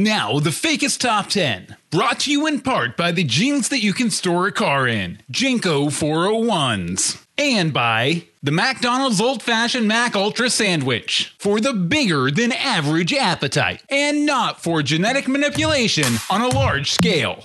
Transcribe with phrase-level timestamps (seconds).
[0.00, 3.92] Now, the fakest top 10, brought to you in part by the jeans that you
[3.92, 10.48] can store a car in, JNCO 401s, and by the McDonald's Old Fashioned Mac Ultra
[10.48, 16.92] Sandwich for the bigger than average appetite, and not for genetic manipulation on a large
[16.92, 17.44] scale.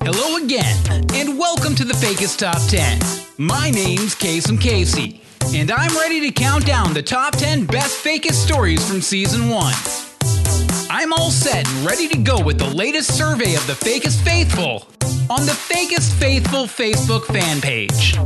[0.00, 0.76] Hello again,
[1.14, 2.98] and welcome to the Fakest Top 10.
[3.38, 5.21] My name's Kasem Casey,
[5.54, 9.74] and I'm ready to count down the top 10 best fakest stories from season 1.
[10.90, 14.86] I'm all set and ready to go with the latest survey of the Fakest Faithful
[15.30, 18.16] on the Fakest Faithful Facebook fan page.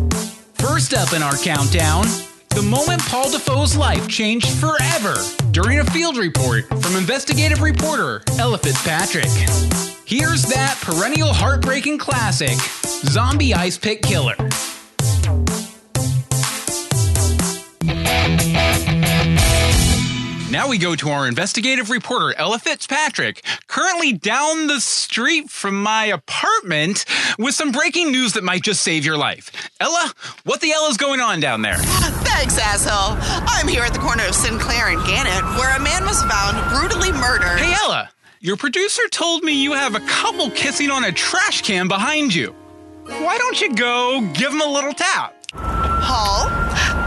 [0.55, 2.05] First up in our countdown,
[2.51, 5.15] the moment Paul Defoe's life changed forever
[5.53, 9.31] during a field report from investigative reporter Ella Fitzpatrick.
[10.05, 12.59] Here's that perennial heartbreaking classic,
[13.09, 14.37] Zombie Ice Pick Killer.
[20.57, 26.07] Now we go to our investigative reporter, Ella Fitzpatrick, currently down the street from my
[26.07, 27.05] apartment
[27.39, 29.53] with some breaking news that might just save your life.
[29.81, 31.77] Ella, what the hell is going on down there?
[31.77, 33.19] Thanks, asshole.
[33.47, 37.13] I'm here at the corner of Sinclair and Gannett, where a man was found brutally
[37.13, 37.59] murdered.
[37.59, 38.09] Hey, Ella,
[38.41, 42.53] your producer told me you have a couple kissing on a trash can behind you.
[43.05, 45.35] Why don't you go give them a little tap?
[45.53, 46.49] Paul,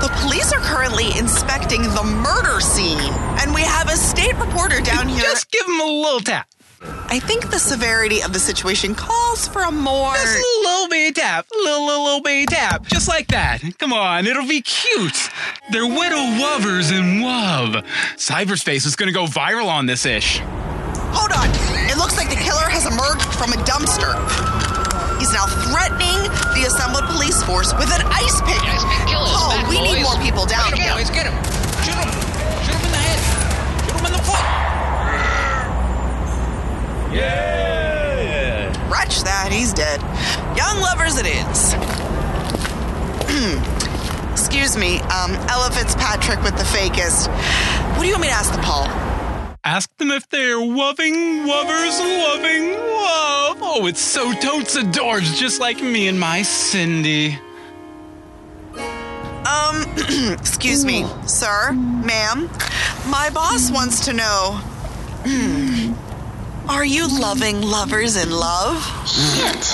[0.02, 5.08] the police are currently inspecting the murder scene, and we have a state reporter down
[5.08, 5.22] here.
[5.22, 6.48] Just give him a little tap.
[6.82, 10.14] I think the severity of the situation calls for a more.
[10.14, 11.48] Just a little bitty tap.
[11.52, 12.86] Little, little, little bitty tap.
[12.86, 13.62] Just like that.
[13.78, 15.30] Come on, it'll be cute.
[15.72, 17.84] They're widow lovers in love.
[18.16, 20.40] Cyberspace is gonna go viral on this ish.
[21.12, 21.50] Hold on.
[21.90, 24.16] It looks like the killer has emerged from a dumpster.
[25.20, 26.09] He's now threatening
[26.78, 28.62] the police force with an ice pick.
[28.62, 30.94] Ice pick killers, Paul, bad we need more people down Get him, here.
[30.94, 31.34] boys, get him.
[31.86, 32.10] Shoot him.
[32.66, 33.20] Shoot him in the head.
[33.86, 34.46] Shoot him in the foot.
[37.16, 38.70] Yeah.
[38.90, 40.02] Wretch that, he's dead.
[40.58, 41.74] Young lovers it is.
[44.32, 47.28] Excuse me, um, Ella Fitzpatrick with the fakest.
[47.98, 48.88] What do you want me to ask the Paul?
[49.72, 53.58] Ask them if they're loving lovers loving love.
[53.62, 57.38] Oh, it's so totes adorbs, just like me and my Cindy.
[59.46, 59.86] Um,
[60.34, 62.50] excuse me, sir, ma'am.
[63.10, 64.60] My boss wants to know.
[66.68, 68.82] Are you loving lovers in love?
[69.08, 69.66] Shit.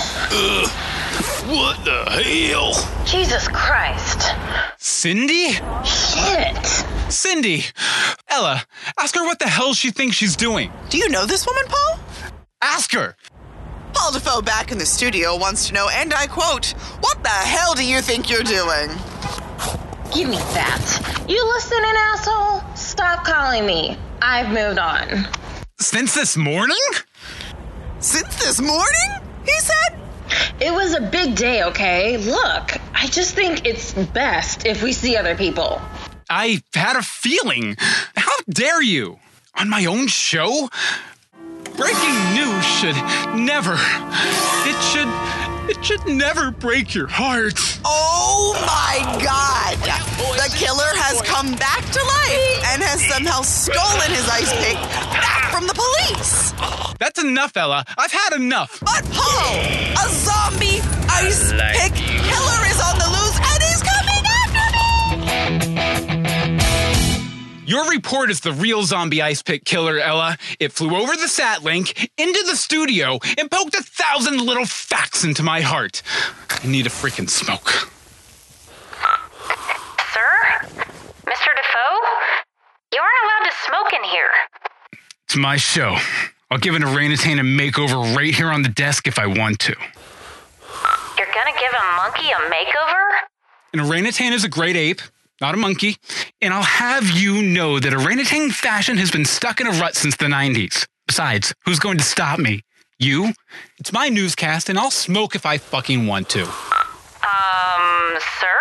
[1.47, 2.03] What the
[2.51, 2.73] hell?
[3.05, 4.33] Jesus Christ.
[4.77, 5.53] Cindy?
[5.85, 6.74] Shit.
[7.09, 7.63] Cindy!
[8.29, 8.63] Ella,
[8.99, 10.71] ask her what the hell she thinks she's doing.
[10.89, 11.99] Do you know this woman, Paul?
[12.61, 13.15] Ask her!
[13.93, 17.73] Paul Defoe back in the studio wants to know, and I quote, What the hell
[17.73, 18.89] do you think you're doing?
[20.13, 21.25] Give me that.
[21.27, 22.75] You listening, asshole?
[22.75, 23.97] Stop calling me.
[24.21, 25.27] I've moved on.
[25.79, 26.77] Since this morning?
[27.99, 29.09] Since this morning?
[29.45, 29.99] He said.
[30.59, 32.17] It was a big day, okay?
[32.17, 35.81] Look, I just think it's best if we see other people.
[36.29, 37.75] I had a feeling.
[38.15, 39.19] How dare you?
[39.55, 40.69] On my own show?
[41.77, 42.95] Breaking news should
[43.35, 43.75] never.
[44.65, 45.09] It should.
[45.67, 47.57] It should never break your heart.
[47.83, 49.77] Oh my god!
[50.37, 54.77] The killer has come back to life and has somehow stolen his ice pick
[55.09, 56.53] back from the police.
[56.99, 57.83] That's enough, Ella.
[57.97, 58.79] I've had enough.
[58.81, 59.57] But Paul,
[59.97, 63.14] a zombie ice pick killer is on the
[67.65, 70.37] Your report is the real zombie ice pick killer, Ella.
[70.59, 75.23] It flew over the sat link, into the studio, and poked a thousand little facts
[75.23, 76.03] into my heart.
[76.49, 77.69] I need a freaking smoke.
[80.13, 80.67] Sir?
[81.25, 81.49] Mr.
[81.55, 81.97] Defoe?
[82.93, 84.29] You aren't allowed to smoke in here.
[85.23, 85.97] It's my show.
[86.51, 89.75] I'll give an orangutan a makeover right here on the desk if I want to.
[91.17, 93.03] You're gonna give a monkey a makeover?
[93.73, 95.01] An orangutan is a great ape,
[95.41, 95.97] not a monkey,
[96.41, 100.15] and I'll have you know that orangutan fashion has been stuck in a rut since
[100.15, 100.87] the 90s.
[101.07, 102.61] Besides, who's going to stop me?
[102.99, 103.33] You?
[103.77, 106.43] It's my newscast, and I'll smoke if I fucking want to.
[106.43, 108.57] Um, sir?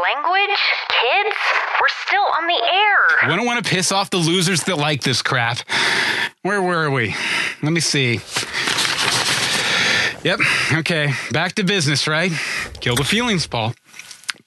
[0.00, 0.58] Language?
[0.88, 1.36] Kids?
[1.80, 3.28] We're still on the air.
[3.28, 5.58] We don't want to piss off the losers that like this crap.
[6.42, 7.14] Where were we?
[7.62, 8.20] Let me see.
[10.24, 10.40] Yep,
[10.78, 11.12] okay.
[11.32, 12.32] Back to business, right?
[12.80, 13.74] Kill the feelings, Paul.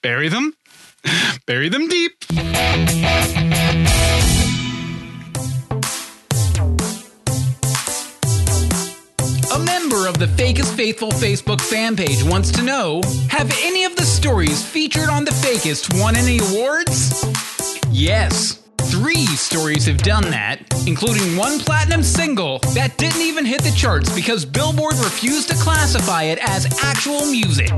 [0.02, 0.54] Bury them.
[1.46, 2.24] Bury them deep.
[9.54, 13.96] A member of the Fakest Faithful Facebook fan page wants to know Have any of
[13.96, 17.26] the stories featured on the Fakest won any awards?
[17.92, 23.72] Yes, three stories have done that, including one platinum single that didn't even hit the
[23.72, 27.72] charts because Billboard refused to classify it as actual music.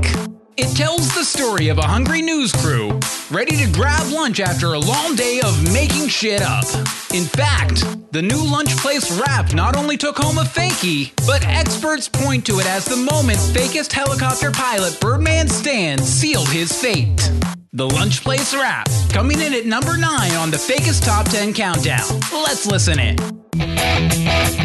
[0.56, 2.98] It tells the story of a hungry news crew
[3.30, 6.64] ready to grab lunch after a long day of making shit up.
[7.12, 12.08] In fact, the new lunch place rap not only took home a fakie, but experts
[12.08, 17.30] point to it as the moment fakest helicopter pilot Birdman Stan sealed his fate.
[17.72, 22.20] The Lunch Place Rap, coming in at number 9 on the Fakest Top 10 Countdown.
[22.32, 24.59] Let's listen in.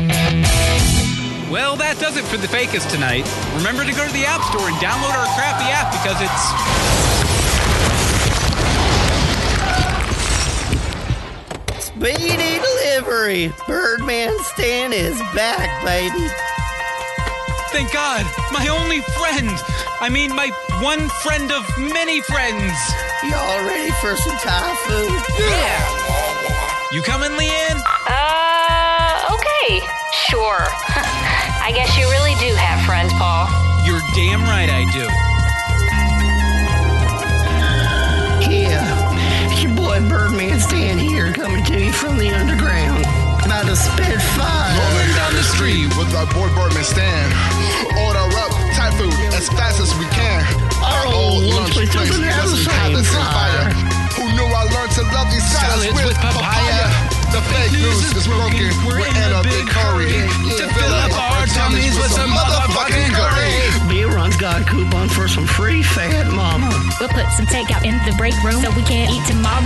[1.51, 3.21] Well, that does it for the Fakest tonight.
[3.61, 6.43] Remember to go to the App Store and download our crappy app because it's.
[11.85, 13.53] Speedy delivery.
[13.69, 16.25] Birdman Stan is back, baby.
[17.69, 19.53] Thank God, my only friend.
[20.01, 20.49] I mean, my
[20.81, 22.73] one friend of many friends.
[23.21, 25.21] Y'all ready for some Thai food?
[25.37, 25.77] Yeah.
[26.91, 27.81] You coming, Leanne?
[28.09, 29.85] Uh, okay.
[30.27, 30.65] Sure.
[31.65, 33.49] I guess you really do have friends, Paul.
[33.89, 35.09] You're damn right I do.
[38.53, 38.85] Yeah.
[39.49, 43.01] It's your boy Birdman Stan here coming to you from the underground.
[43.41, 44.77] About to spit fire.
[44.77, 45.89] Rolling down the street.
[45.97, 47.33] with our boy Birdman Stan.
[47.97, 50.45] Order up Thai food as fast as we can.
[50.77, 53.73] Oh, our old lunch place doesn't have the same fire.
[54.21, 57.14] Who knew I learned to love these salads, Salads with papaya.
[57.31, 58.69] The fake news is broken.
[58.85, 60.11] We're in a big hurry
[60.57, 63.89] to fill up our tummies with some motherfucking curry.
[63.89, 66.69] Beer Run's got a coupon for some free fat mama.
[66.99, 69.65] We'll put some takeout in the break room so we can eat tomorrow.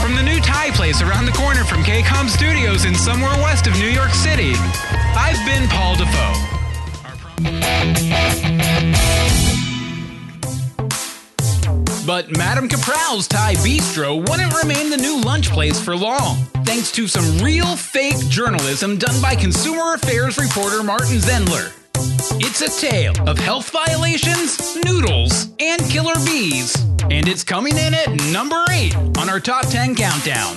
[0.00, 3.74] From the new Thai place around the corner from KCOM Studios in somewhere west of
[3.78, 4.54] New York City,
[5.16, 6.34] I've been Paul Defoe.
[12.08, 17.06] But Madame Capral's Thai Bistro wouldn't remain the new lunch place for long, thanks to
[17.06, 21.70] some real fake journalism done by consumer affairs reporter Martin Zendler.
[22.40, 26.74] It's a tale of health violations, noodles, and killer bees.
[27.10, 30.56] And it's coming in at number 8 on our top 10 countdown.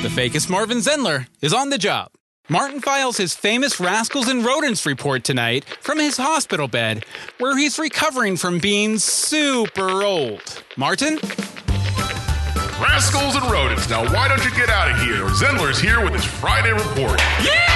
[0.00, 2.15] The fakest Martin Zendler is on the job.
[2.48, 7.04] Martin files his famous Rascals and Rodents report tonight from his hospital bed,
[7.38, 10.62] where he's recovering from being super old.
[10.76, 11.18] Martin?
[12.78, 13.90] Rascals and rodents.
[13.90, 15.24] Now, why don't you get out of here?
[15.34, 17.20] Zendler's here with his Friday report.
[17.42, 17.66] Yeah!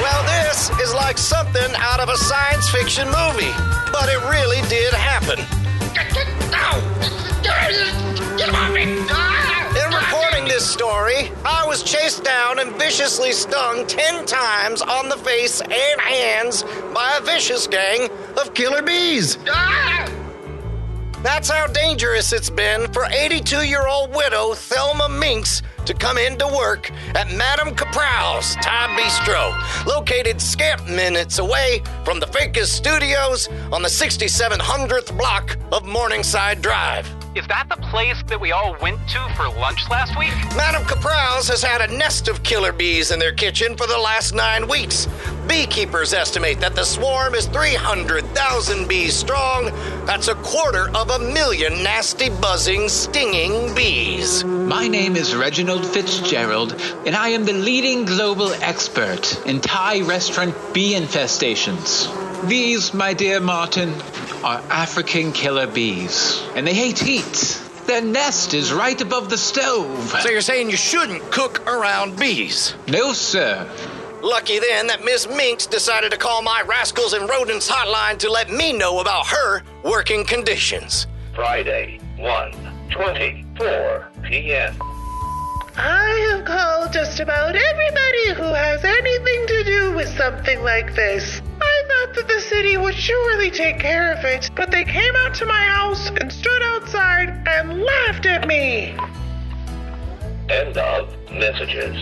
[0.00, 3.50] Well, this is like something out of a science fiction movie,
[3.90, 5.40] but it really did happen.
[8.40, 9.29] In reporting
[10.50, 16.00] this story, I was chased down and viciously stung 10 times on the face and
[16.00, 19.38] hands by a vicious gang of killer bees.
[21.22, 26.48] That's how dangerous it's been for 82 year old widow Thelma Minks to come into
[26.48, 33.82] work at Madame Capral's Thai Bistro, located scant minutes away from the Fakest Studios on
[33.82, 37.19] the 6700th block of Morningside Drive.
[37.36, 40.32] Is that the place that we all went to for lunch last week?
[40.56, 44.34] Madame Capral's has had a nest of killer bees in their kitchen for the last
[44.34, 45.06] nine weeks.
[45.46, 49.66] Beekeepers estimate that the swarm is 300,000 bees strong.
[50.06, 54.42] That's a quarter of a million nasty, buzzing, stinging bees.
[54.42, 56.72] My name is Reginald Fitzgerald,
[57.06, 62.10] and I am the leading global expert in Thai restaurant bee infestations.
[62.48, 63.94] These, my dear Martin,
[64.42, 67.60] are African killer bees, and they hate heat.
[67.86, 70.08] Their nest is right above the stove.
[70.22, 72.74] So you're saying you shouldn't cook around bees?
[72.88, 73.68] No, sir.
[74.22, 78.50] Lucky then that Miss Minks decided to call my Rascals and Rodents hotline to let
[78.50, 81.06] me know about her working conditions.
[81.34, 84.74] Friday, 1:24 p.m.
[85.76, 91.40] I have called just about everybody who has anything to do with something like this.
[91.90, 95.34] I thought that the city would surely take care of it, but they came out
[95.36, 98.96] to my house and stood outside and laughed at me.
[100.48, 101.96] End of messages.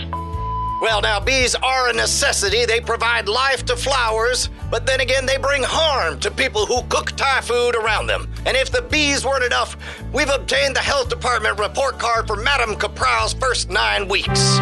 [0.81, 2.65] Well, now, bees are a necessity.
[2.65, 7.13] They provide life to flowers, but then again, they bring harm to people who cook
[7.13, 8.33] Thai food around them.
[8.47, 9.77] And if the bees weren't enough,
[10.13, 14.59] we've obtained the health department report card for Madame Capral's first nine weeks.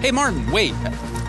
[0.00, 0.74] Hey, Martin, wait.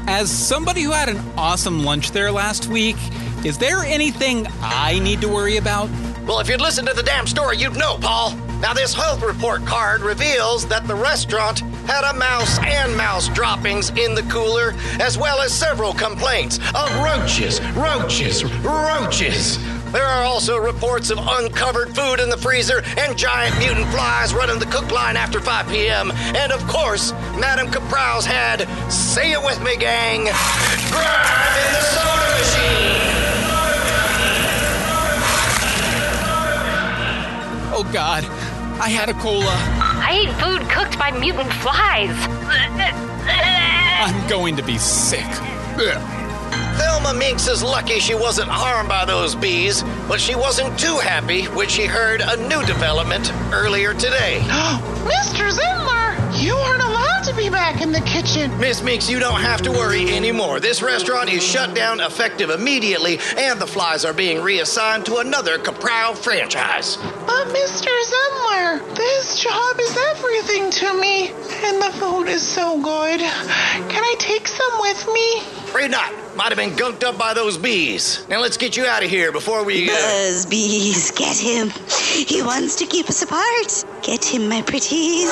[0.07, 2.97] As somebody who had an awesome lunch there last week,
[3.45, 5.89] is there anything I need to worry about?
[6.25, 8.35] Well, if you'd listened to the damn story, you'd know, Paul.
[8.59, 13.89] Now, this health report card reveals that the restaurant had a mouse and mouse droppings
[13.91, 19.57] in the cooler, as well as several complaints of roaches, roaches, roaches.
[19.93, 24.57] There are also reports of uncovered food in the freezer and giant mutant flies running
[24.57, 26.11] the cook line after 5 p.m.
[26.11, 30.23] And of course, Madame Caprow's had, say it with me, gang,
[30.89, 33.03] grab in the soda machine.
[37.75, 38.25] Oh God,
[38.81, 39.45] I had a cola.
[39.45, 42.15] I ate food cooked by mutant flies.
[44.01, 45.21] I'm going to be sick.
[46.77, 51.45] Thelma Minx is lucky she wasn't harmed by those bees, but she wasn't too happy
[51.45, 54.39] when she heard a new development earlier today.
[55.03, 55.51] Mr.
[55.51, 58.57] Zindler, you aren't allowed to be back in the kitchen.
[58.59, 60.59] Miss Minx, you don't have to worry anymore.
[60.59, 65.57] This restaurant is shut down effective immediately, and the flies are being reassigned to another
[65.59, 66.97] Caprow franchise.
[66.97, 67.89] But Mr.
[68.11, 73.19] Zindler, this job is everything to me, and the food is so good.
[73.19, 75.37] Can I take some with me?
[75.67, 76.22] Afraid not.
[76.35, 78.25] Might have been gunked up by those bees.
[78.27, 79.87] Now let's get you out of here before we.
[79.87, 79.93] Uh...
[79.93, 81.69] Buzz bees, get him.
[82.27, 83.85] He wants to keep us apart.
[84.01, 85.29] Get him, my pretties.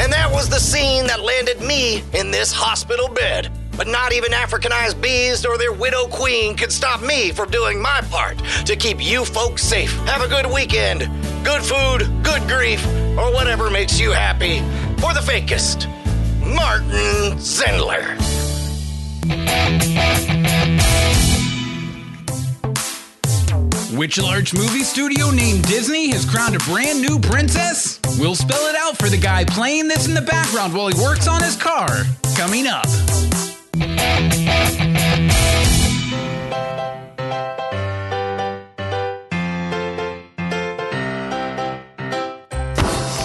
[0.00, 3.52] And that was the scene that landed me in this hospital bed.
[3.76, 8.00] But not even Africanized bees or their widow queen could stop me from doing my
[8.10, 9.92] part to keep you folks safe.
[10.06, 11.00] Have a good weekend.
[11.44, 12.84] Good food, good grief,
[13.18, 14.60] or whatever makes you happy.
[15.00, 15.88] For the fakest,
[16.40, 18.14] Martin Zindler.
[23.96, 28.00] Which large movie studio named Disney has crowned a brand new princess?
[28.18, 31.28] We'll spell it out for the guy playing this in the background while he works
[31.28, 31.88] on his car.
[32.36, 32.86] Coming up.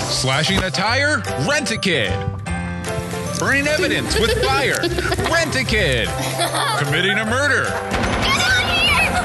[0.10, 1.22] Slashing a tire?
[1.48, 2.12] Rent a kid.
[3.38, 4.80] Burning evidence with fire?
[5.32, 6.08] Rent a kid.
[6.80, 7.66] Committing a murder?
[7.66, 9.22] Get out here!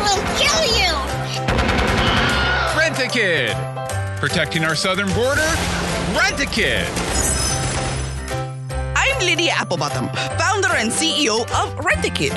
[0.00, 0.92] We'll kill you!
[2.78, 3.54] Rent a kid.
[4.18, 5.46] Protecting our southern border?
[6.16, 7.11] Rent a kid.
[9.48, 10.08] Applebottom,
[10.38, 12.32] founder and CEO of Rent-A-Kid.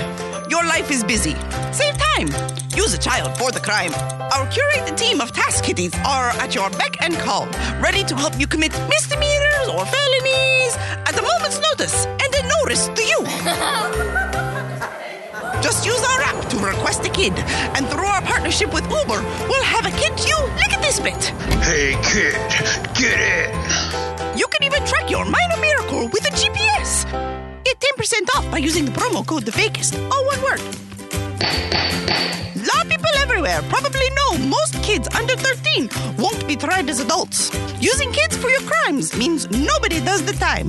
[0.50, 1.36] Your life is busy.
[1.72, 2.28] Save time.
[2.76, 3.94] Use a child for the crime.
[4.34, 7.48] Our curated team of task kitties are at your beck and call,
[7.82, 10.76] ready to help you commit misdemeanors or felonies
[11.08, 13.20] at a moment's notice and at no risk to you.
[15.62, 17.34] Just use our app to request a kid,
[17.76, 20.36] and through our partnership with Uber, we'll have a kid to you
[20.66, 21.26] Look at this bit.
[21.62, 22.34] Hey, kid,
[22.98, 23.52] get in.
[24.36, 26.75] You can even track your minor miracle with a GPS.
[26.86, 29.96] Get 10% off by using the promo code The.
[30.12, 30.62] All one word.
[32.62, 35.90] Law people everywhere probably know most kids under 13
[36.20, 37.50] won't be tried as adults.
[37.80, 40.68] Using kids for your crimes means nobody does the time.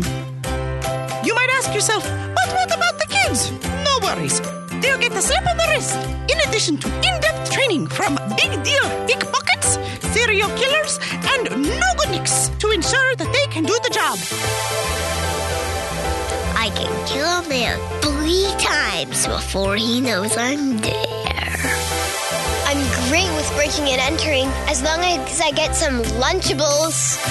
[1.23, 2.03] You might ask yourself,
[2.35, 3.53] but what about the kids?
[3.85, 4.41] No worries.
[4.81, 5.99] They'll get a slap on the wrist,
[6.33, 9.79] in addition to in depth training from big deal pickpockets,
[10.15, 10.99] serial killers,
[11.33, 11.45] and
[11.81, 15.26] no-goodniks to ensure that they can do the job.
[16.67, 21.63] I can kill a man three times before he knows I'm there.
[22.67, 27.23] I'm great with breaking and entering as long as I get some Lunchables.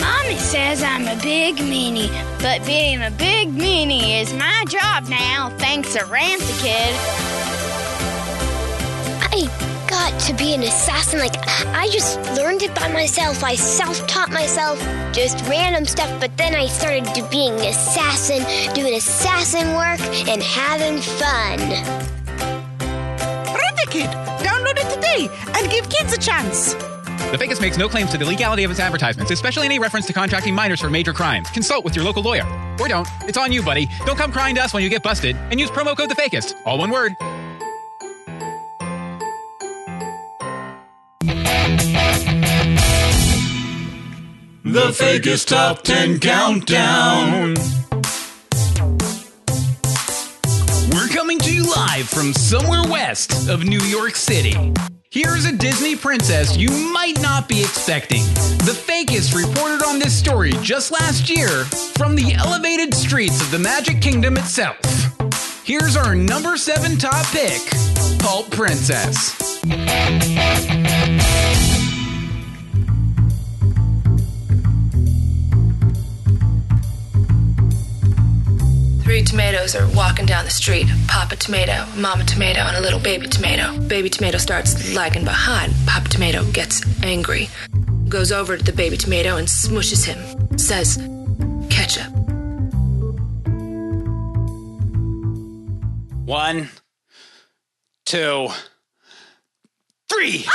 [0.00, 5.52] Mommy says I'm a big meanie, but being a big meanie is my job now,
[5.58, 6.94] thanks to Rent-A-Kid.
[9.34, 9.61] I
[10.26, 11.18] to be an assassin.
[11.18, 11.36] Like,
[11.68, 13.42] I just learned it by myself.
[13.42, 14.78] I self taught myself
[15.12, 18.42] just random stuff, but then I started to being an assassin,
[18.74, 21.58] doing assassin work, and having fun.
[23.54, 24.10] Rent-A-Kid!
[24.42, 26.74] Download it today and give kids a chance.
[27.32, 30.12] The Fakest makes no claims to the legality of its advertisements, especially any reference to
[30.12, 31.50] contracting minors for major crimes.
[31.50, 32.44] Consult with your local lawyer.
[32.78, 33.08] Or don't.
[33.22, 33.88] It's on you, buddy.
[34.04, 35.34] Don't come crying to us when you get busted.
[35.50, 36.54] And use promo code The Fakest.
[36.66, 37.16] All one word.
[44.64, 47.54] The Fakest Top 10 Countdown.
[50.92, 54.72] We're coming to you live from somewhere west of New York City.
[55.10, 58.22] Here's a Disney princess you might not be expecting.
[58.64, 61.64] The Fakest reported on this story just last year
[61.98, 64.76] from the elevated streets of the Magic Kingdom itself.
[65.64, 67.60] Here's our number seven top pick
[68.20, 69.36] Pulp Princess.
[79.12, 80.86] Three tomatoes are walking down the street.
[81.06, 83.78] Papa tomato, Mama tomato, and a little baby tomato.
[83.80, 85.74] Baby tomato starts lagging behind.
[85.86, 87.50] Papa tomato gets angry,
[88.08, 90.58] goes over to the baby tomato and smushes him.
[90.58, 90.96] Says,
[91.68, 92.10] ketchup.
[96.24, 96.70] One,
[98.06, 98.48] two,
[100.08, 100.46] three.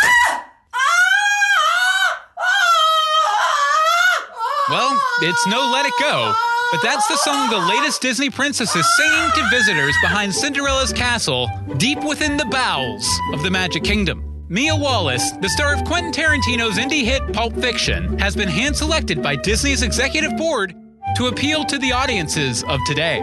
[4.71, 6.33] Well, it's no Let It Go,
[6.71, 11.49] but that's the song the latest Disney princess is singing to visitors behind Cinderella's castle,
[11.77, 14.23] deep within the bowels of the Magic Kingdom.
[14.49, 19.21] Mia Wallace, the star of Quentin Tarantino's indie hit Pulp Fiction, has been hand selected
[19.21, 20.73] by Disney's executive board
[21.15, 23.19] to appeal to the audiences of today.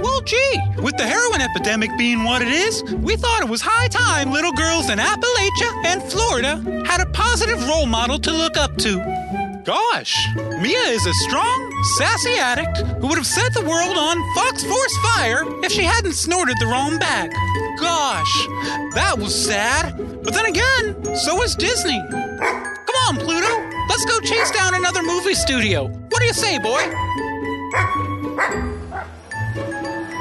[0.00, 3.88] Well, gee, with the heroin epidemic being what it is, we thought it was high
[3.88, 8.76] time little girls in Appalachia and Florida had a positive role model to look up
[8.78, 9.62] to.
[9.64, 10.14] Gosh,
[10.60, 14.96] Mia is a strong, sassy addict who would have set the world on Fox Force
[15.14, 17.30] fire if she hadn't snorted the wrong bag.
[17.78, 18.46] Gosh,
[18.94, 19.96] that was sad.
[20.22, 22.00] But then again, so is Disney.
[22.10, 25.86] Come on, Pluto, let's go chase down another movie studio.
[25.86, 26.82] What do you say, boy?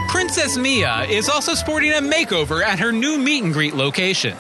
[0.10, 4.36] Princess Mia is also sporting a makeover at her new meet and greet location.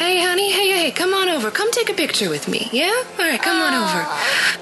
[0.00, 1.50] Hey, honey, hey, hey, come on over.
[1.50, 3.04] Come take a picture with me, yeah?
[3.18, 4.08] All right, come on over.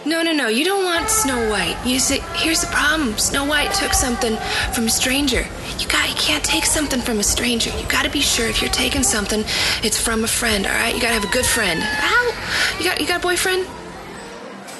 [0.04, 1.78] No, no, no, you don't want Snow White.
[1.86, 3.16] You see, here's the problem.
[3.18, 4.36] Snow White took something
[4.74, 5.46] from a stranger.
[5.78, 7.70] You got, you can't take something from a stranger.
[7.78, 9.44] You got to be sure if you're taking something,
[9.84, 10.66] it's from a friend.
[10.66, 11.80] All right, you got to have a good friend.
[11.80, 12.78] How?
[12.80, 13.64] You got, you got a boyfriend?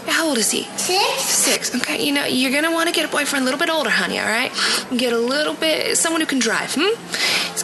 [0.09, 0.65] How old is he?
[0.77, 1.21] Six.
[1.23, 1.75] Six.
[1.77, 4.19] Okay, you know, you're gonna want to get a boyfriend a little bit older, honey,
[4.19, 4.51] all right?
[4.97, 6.97] Get a little bit, someone who can drive, hmm?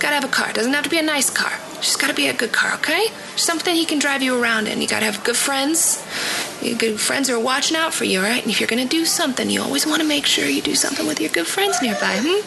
[0.05, 0.53] Gotta have a car.
[0.53, 1.51] Doesn't have to be a nice car.
[1.77, 3.07] Just gotta be a good car, okay?
[3.37, 4.83] Something he can drive you around in.
[4.83, 6.05] You gotta have good friends.
[6.61, 8.43] You good friends are watching out for you, right?
[8.43, 11.23] And if you're gonna do something, you always wanna make sure you do something with
[11.23, 12.43] your good friends nearby, hmm?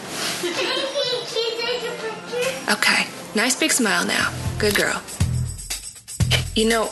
[2.72, 4.32] Okay, nice big smile now.
[4.60, 5.02] Good girl.
[6.54, 6.92] You know,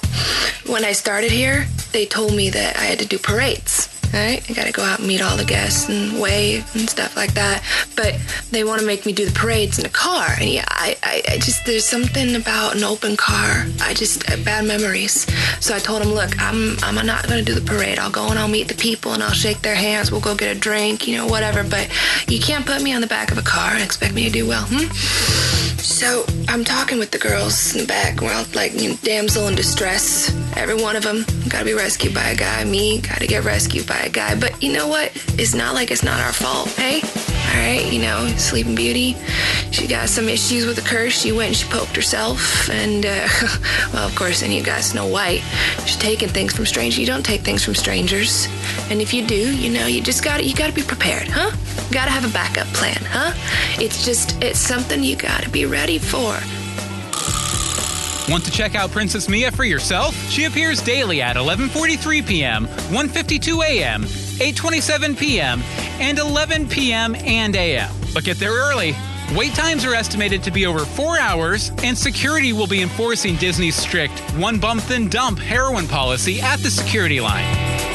[0.66, 3.95] when I started here, they told me that I had to do parades.
[4.14, 4.50] Right?
[4.50, 7.64] I gotta go out and meet all the guests and wave and stuff like that.
[7.96, 8.16] But
[8.52, 10.28] they want to make me do the parades in a car.
[10.40, 13.66] And yeah, I, I, I just, there's something about an open car.
[13.82, 15.26] I just, bad memories.
[15.60, 18.00] So I told them, look, I'm, I'm not gonna do the parade.
[18.00, 20.12] I'll go and I'll meet the people and I'll shake their hands.
[20.12, 21.64] We'll go get a drink, you know, whatever.
[21.64, 21.90] But
[22.28, 24.48] you can't put me on the back of a car and expect me to do
[24.48, 24.92] well, hmm?
[25.86, 28.20] So I'm talking with the girls in the back.
[28.20, 30.34] We're all like you know, damsel in distress.
[30.58, 32.64] Every one of them gotta be rescued by a guy.
[32.64, 34.40] Me gotta get rescued by a guy.
[34.40, 35.12] But you know what?
[35.40, 37.02] It's not like it's not our fault, hey?
[37.02, 39.16] All right, you know, Sleeping Beauty.
[39.72, 41.22] She got some issues with the curse.
[41.22, 43.28] She went and she poked herself, and uh,
[43.94, 45.42] well, of course, then you got Snow White.
[45.86, 47.00] She's taking things from strangers.
[47.00, 48.48] You don't take things from strangers,
[48.90, 51.56] and if you do, you know, you just gotta you gotta be prepared, huh?
[51.88, 53.34] You gotta have a backup plan, huh?
[53.82, 56.38] It's just it's something you gotta be ready for.
[58.28, 60.16] Want to check out Princess Mia for yourself?
[60.32, 65.62] She appears daily at 11:43 p.m., 1:52 a.m., 8:27 p.m.,
[66.00, 67.16] and 11 p.m.
[67.16, 67.92] and a.m.
[68.16, 68.96] But get there early.
[69.36, 73.76] Wait times are estimated to be over 4 hours, and security will be enforcing Disney's
[73.76, 77.95] strict one bump then dump heroin policy at the security line.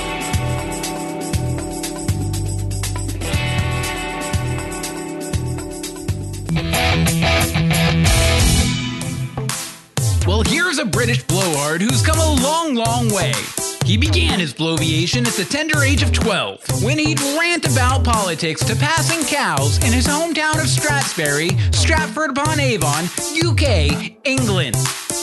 [10.80, 13.34] A British blowhard who's come a long, long way.
[13.84, 18.64] He began his bloviation at the tender age of 12 when he'd rant about politics
[18.64, 23.04] to passing cows in his hometown of Strathspey, Stratford upon Avon,
[23.44, 24.76] UK, England.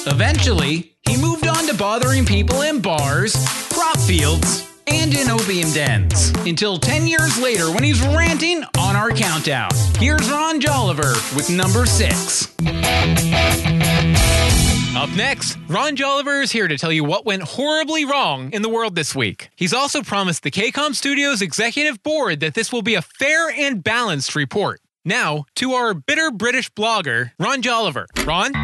[0.06, 3.36] Eventually, he moved on to bothering people in bars,
[3.74, 6.30] crop fields, and in opium dens.
[6.46, 9.72] Until 10 years later when he's ranting on our countdown.
[9.98, 13.97] Here's Ron Jolliver with number 6.
[14.98, 18.68] Up next, Ron Jolliver is here to tell you what went horribly wrong in the
[18.68, 19.52] world this week.
[19.56, 23.84] He's also promised the KCOM Studios executive board that this will be a fair and
[23.84, 24.82] balanced report.
[25.06, 28.08] Now, to our bitter British blogger, Ron Jolliver.
[28.26, 28.56] Ron?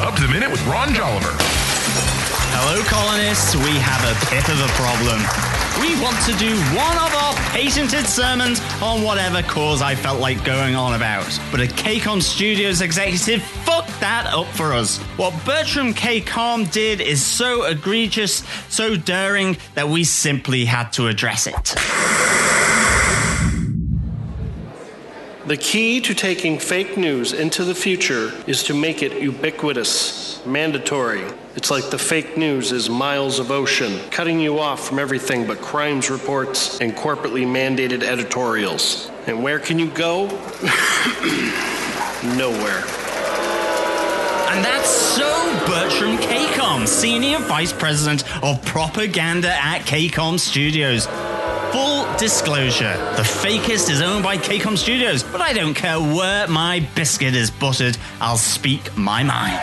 [0.00, 1.36] Up to the minute with Ron Jolliver.
[2.54, 3.54] Hello, colonists.
[3.54, 5.51] We have a bit of a problem.
[5.82, 10.44] We want to do one of our patented sermons on whatever cause I felt like
[10.44, 11.26] going on about.
[11.50, 14.98] But a KCOM Studios executive fucked that up for us.
[15.18, 21.48] What Bertram KCOM did is so egregious, so daring, that we simply had to address
[21.48, 21.74] it.
[25.44, 31.24] The key to taking fake news into the future is to make it ubiquitous, mandatory.
[31.56, 35.60] It's like the fake news is miles of ocean, cutting you off from everything but
[35.60, 39.10] crimes reports and corporately mandated editorials.
[39.26, 40.26] And where can you go?
[42.36, 42.84] Nowhere.
[44.54, 45.28] And that's so
[45.66, 51.08] Bertram KCOM, Senior Vice President of Propaganda at KCOM Studios.
[51.72, 56.86] Full disclosure, the fakest is owned by KCOM Studios, but I don't care where my
[56.94, 59.58] biscuit is buttered, I'll speak my mind.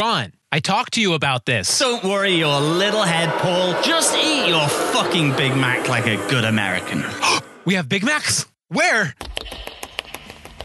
[0.00, 1.78] Ron, I talked to you about this.
[1.78, 3.72] Don't worry your little head, Paul.
[3.82, 7.04] Just eat your fucking Big Mac like a good American.
[7.66, 8.46] we have Big Macs?
[8.68, 9.14] Where?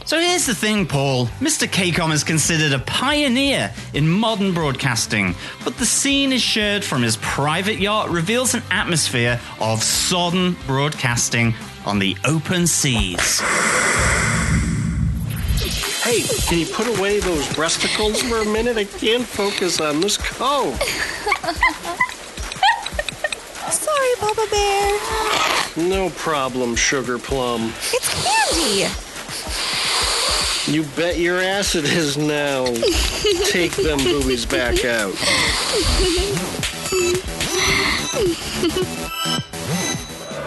[0.03, 1.27] So here's the thing, Paul.
[1.39, 1.67] Mr.
[1.67, 7.17] KCOM is considered a pioneer in modern broadcasting, but the scene is shared from his
[7.17, 11.53] private yacht reveals an atmosphere of sodden broadcasting
[11.85, 13.39] on the open seas.
[16.03, 18.77] Hey, can you put away those breasticles for a minute?
[18.77, 20.73] I can't focus on this coat.
[23.71, 25.87] Sorry, Papa Bear.
[25.87, 27.71] No problem, Sugar Plum.
[27.93, 29.11] It's candy.
[30.67, 32.65] You bet your ass it is now.
[33.50, 35.13] Take them boobies back out.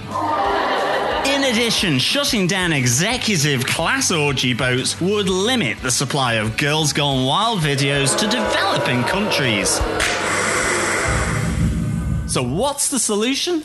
[1.27, 7.27] In addition, shutting down executive class orgy boats would limit the supply of Girls Gone
[7.27, 9.71] Wild videos to developing countries.
[12.33, 13.65] So, what's the solution?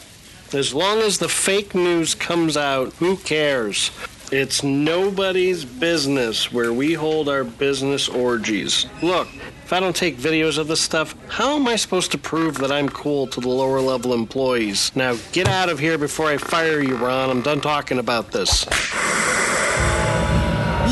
[0.53, 3.91] As long as the fake news comes out, who cares?
[4.31, 8.87] It's nobody's business where we hold our business orgies.
[9.01, 9.27] Look,
[9.73, 12.89] I don't take videos of this stuff, how am I supposed to prove that I'm
[12.89, 14.95] cool to the lower level employees?
[14.95, 17.31] Now get out of here before I fire you, Ron.
[17.31, 18.67] I'm done talking about this.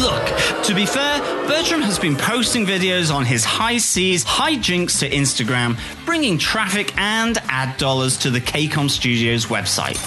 [0.02, 5.10] Look, to be fair, Bertram has been posting videos on his high seas hijinks to
[5.10, 10.00] Instagram, bringing traffic and ad dollars to the KCOM Studios website.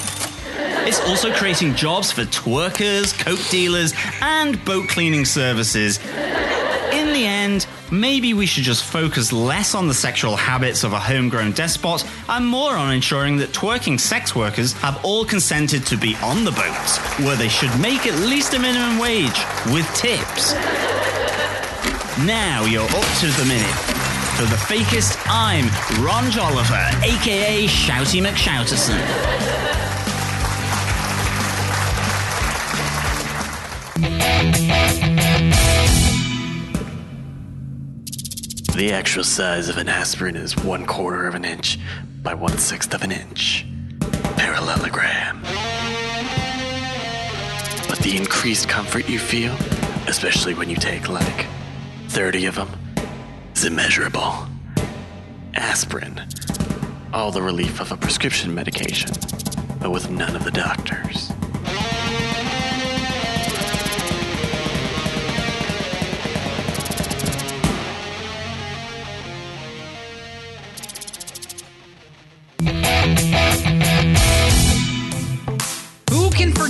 [0.87, 5.99] It's also creating jobs for twerkers, coke dealers, and boat cleaning services.
[6.93, 10.99] In the end, maybe we should just focus less on the sexual habits of a
[10.99, 16.17] homegrown despot and more on ensuring that twerking sex workers have all consented to be
[16.23, 20.55] on the boats, where they should make at least a minimum wage with tips.
[22.27, 23.77] Now you're up to the minute.
[24.37, 25.67] For the fakest, I'm
[26.05, 29.54] Ron Jolliver, aka Shouty McShouterson.
[38.75, 41.79] The actual size of an aspirin is one quarter of an inch
[42.25, 43.65] by one sixth of an inch.
[44.37, 45.41] Parallelogram.
[47.89, 49.55] But the increased comfort you feel,
[50.09, 51.47] especially when you take like
[52.09, 52.69] 30 of them,
[53.55, 54.49] is immeasurable.
[55.55, 56.21] Aspirin.
[57.13, 59.13] All the relief of a prescription medication,
[59.79, 61.31] but with none of the doctors.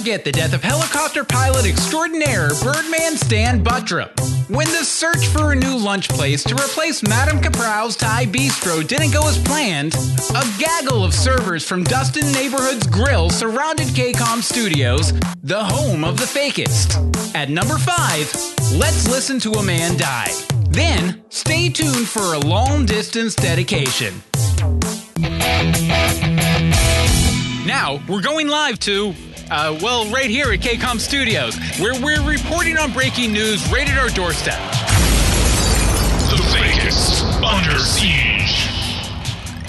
[0.05, 4.11] Forget the death of helicopter pilot extraordinaire Birdman Stan Buttram?
[4.51, 9.12] When the search for a new lunch place to replace Madame Capral's Thai Bistro didn't
[9.12, 15.64] go as planned, a gaggle of servers from Dustin Neighborhood's Grill surrounded KCOM Studios, the
[15.64, 17.35] home of the fakest.
[17.35, 20.35] At number 5, let's listen to a man die.
[20.69, 24.12] Then, stay tuned for a long distance dedication.
[27.67, 29.14] Now, we're going live to,
[29.55, 33.97] uh, well, right here at KCOM Studios, where we're reporting on breaking news right at
[33.97, 34.59] our doorstep.
[36.29, 38.24] The fakest under siege.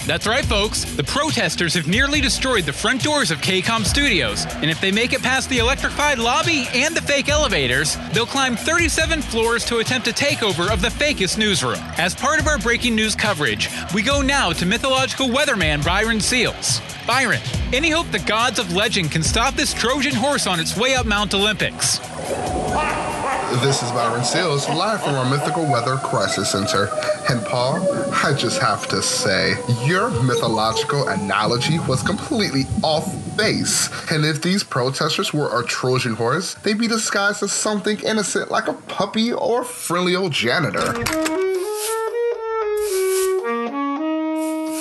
[0.06, 0.84] That's right, folks.
[0.84, 5.12] The protesters have nearly destroyed the front doors of KCOM Studios, and if they make
[5.12, 10.06] it past the electrified lobby and the fake elevators, they'll climb 37 floors to attempt
[10.06, 11.80] a takeover of the fakest newsroom.
[11.98, 16.80] As part of our breaking news coverage, we go now to mythological weatherman Byron Seals.
[17.04, 17.40] Byron,
[17.72, 21.06] any hope the gods of legend can stop this Trojan horse on its way up
[21.06, 21.98] Mount Olympics?
[22.00, 22.95] Ah!
[23.62, 26.88] This is Byron Seals, live from our Mythical Weather Crisis Center.
[27.30, 27.76] And Paul,
[28.12, 29.54] I just have to say,
[29.84, 33.06] your mythological analogy was completely off
[33.36, 33.88] base.
[34.10, 38.66] And if these protesters were a Trojan horse, they'd be disguised as something innocent like
[38.66, 40.92] a puppy or friendly old janitor.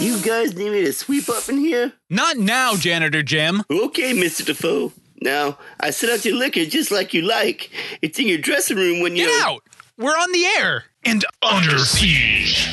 [0.04, 1.93] You guys need me to sweep up in here?
[2.10, 3.63] Not now, Janitor Jim.
[3.69, 4.45] Okay, Mr.
[4.45, 4.91] Defoe.
[5.21, 7.71] Now, I set out your liquor just like you like.
[8.01, 9.28] It's in your dressing room when you.
[9.28, 9.63] Get out!
[9.97, 10.86] We're on the air!
[11.04, 12.67] And under siege.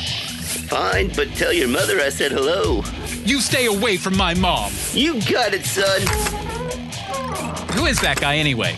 [0.67, 2.83] Fine, but tell your mother I said hello.
[3.25, 4.71] You stay away from my mom.
[4.91, 6.01] You got it, son.
[7.73, 8.75] Who is that guy anyway?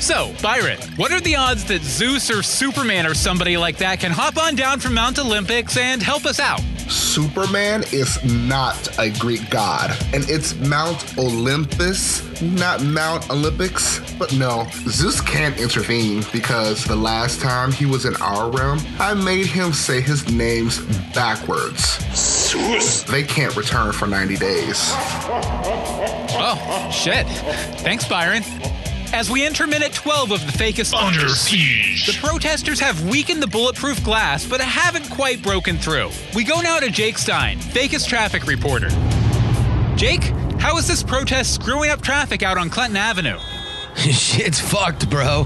[0.00, 4.12] So, Byron, what are the odds that Zeus or Superman or somebody like that can
[4.12, 6.60] hop on down from Mount Olympics and help us out?
[6.88, 14.00] Superman is not a Greek god, and it's Mount Olympus, not Mount Olympics.
[14.18, 19.14] But no, Zeus can't intervene because the last time he was in our realm, I
[19.14, 20.80] made him say his names
[21.12, 21.98] backwards.
[22.14, 23.02] Zeus!
[23.02, 24.76] They can't return for 90 days.
[26.40, 27.26] Oh, shit.
[27.80, 28.42] Thanks, Byron.
[29.12, 32.06] As we enter minute 12 of the fakest Under siege.
[32.06, 36.10] the protesters have weakened the bulletproof glass, but haven't quite broken through.
[36.34, 38.90] We go now to Jake Stein, fakest traffic reporter.
[39.96, 40.24] Jake,
[40.60, 43.38] how is this protest screwing up traffic out on Clinton Avenue?
[43.96, 45.44] Shit's fucked, bro.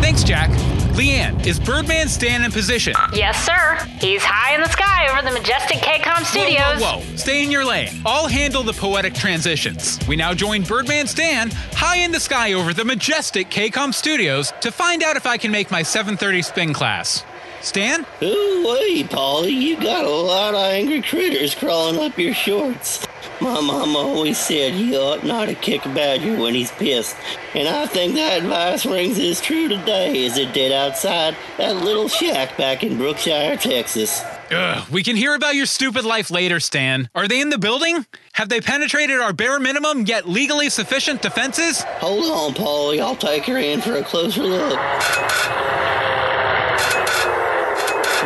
[0.00, 0.50] Thanks, Jack.
[0.94, 2.94] Leanne, is Birdman Stan in position?
[3.12, 3.84] Yes, sir.
[3.98, 6.80] He's high in the sky over the majestic KCOM studios.
[6.80, 7.16] Whoa, whoa, whoa.
[7.16, 7.88] Stay in your lane.
[8.06, 9.98] I'll handle the poetic transitions.
[10.06, 14.70] We now join Birdman Stan high in the sky over the majestic KCOM studios to
[14.70, 17.24] find out if I can make my 730 spin class.
[17.60, 18.06] Stan?
[18.22, 23.04] Ooh, wait, Polly, you got a lot of angry critters crawling up your shorts.
[23.40, 27.16] My mama always said you ought not to kick a badger when he's pissed,
[27.52, 32.08] and I think that advice rings as true today as it did outside that little
[32.08, 34.22] shack back in Brookshire, Texas.
[34.50, 37.08] Ugh, we can hear about your stupid life later, Stan.
[37.14, 38.06] Are they in the building?
[38.34, 41.82] Have they penetrated our bare minimum yet legally sufficient defenses?
[41.98, 44.78] Hold on, Polly, I'll take her in for a closer look.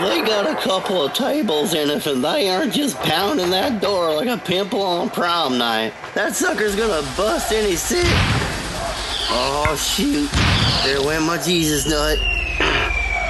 [0.00, 4.14] They got a couple of tables in it, and they aren't just pounding that door
[4.14, 5.92] like a pimple on prom night.
[6.14, 8.08] That sucker's gonna bust any city.
[9.30, 10.30] Oh, shoot.
[10.84, 12.16] There went my Jesus nut.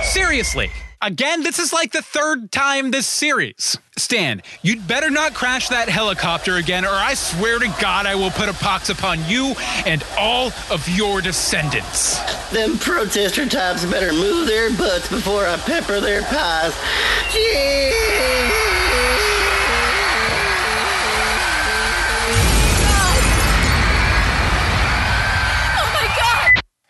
[0.04, 0.70] Seriously.
[1.00, 3.78] Again, this is like the third time this series.
[3.96, 8.32] Stan, you'd better not crash that helicopter again, or I swear to God I will
[8.32, 9.54] put a pox upon you
[9.86, 12.18] and all of your descendants.
[12.50, 16.74] Them protester types better move their butts before I pepper their pies.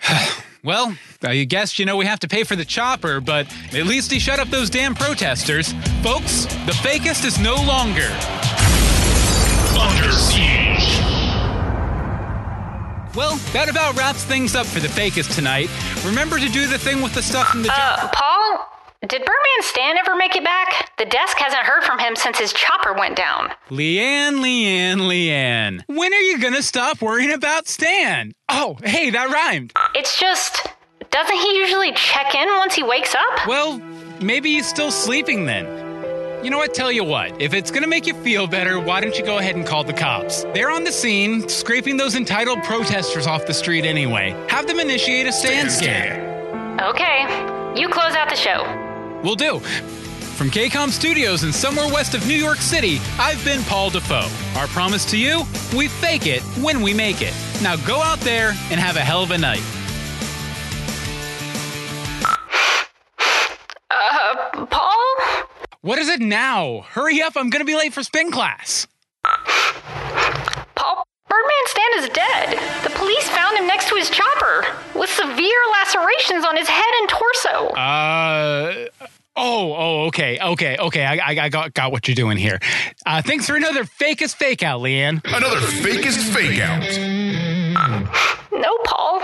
[0.65, 4.13] Well, I guess you know we have to pay for the chopper, but at least
[4.13, 5.73] he shut up those damn protesters.
[6.03, 8.07] Folks, the fakest is no longer
[9.81, 10.99] Under siege.
[13.17, 15.69] Well, that about wraps things up for the fakest tonight.
[16.07, 18.69] Remember to do the thing with the stuff in the Uh, Paul?
[19.03, 20.93] Did Birdman Stan ever make it back?
[20.99, 23.51] The desk hasn't heard from him since his chopper went down.
[23.71, 25.83] Leanne, Leanne, Leanne.
[25.87, 28.33] When are you gonna stop worrying about Stan?
[28.49, 29.73] Oh, hey, that rhymed.
[29.95, 30.67] It's just.
[31.11, 33.47] Doesn't he usually check in once he wakes up?
[33.47, 33.81] Well,
[34.21, 35.67] maybe he's still sleeping then.
[36.45, 36.75] You know what?
[36.75, 39.57] Tell you what, if it's gonna make you feel better, why don't you go ahead
[39.57, 40.45] and call the cops?
[40.55, 44.37] They're on the scene, scraping those entitled protesters off the street anyway.
[44.49, 46.81] Have them initiate a stand scan.
[46.81, 47.23] Okay,
[47.81, 48.63] you close out the show.
[49.25, 49.59] Will do.
[50.39, 54.29] From KCOM Studios in somewhere west of New York City, I've been Paul Defoe.
[54.57, 55.43] Our promise to you
[55.75, 57.35] we fake it when we make it.
[57.61, 59.63] Now go out there and have a hell of a night.
[65.89, 66.85] What is it now?
[66.91, 68.87] Hurry up, I'm gonna be late for spin class.
[69.25, 72.59] Paul, Birdman Stan is dead.
[72.85, 77.09] The police found him next to his chopper with severe lacerations on his head and
[77.09, 77.69] torso.
[77.69, 78.89] Uh.
[79.35, 81.07] Oh, oh, okay, okay, okay.
[81.07, 82.59] I, I, I got, got what you're doing here.
[83.07, 85.25] Uh, thanks for another fakest fake out, Leanne.
[85.25, 86.85] Another fakest fake out.
[88.53, 89.23] No, Paul.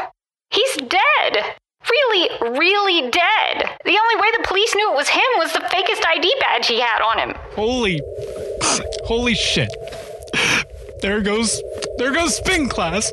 [0.49, 1.57] He's dead.
[1.91, 3.65] Really, really dead.
[3.85, 6.81] The only way the police knew it was him was the fakest ID badge he
[6.81, 7.35] had on him.
[7.53, 8.01] Holy
[9.05, 9.69] Holy shit.
[11.03, 11.63] There goes
[11.99, 13.13] there goes spin class.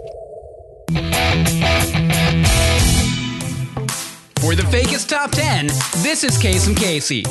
[4.40, 5.68] For the fakest top 10,
[6.02, 7.24] this is Kasem Casey.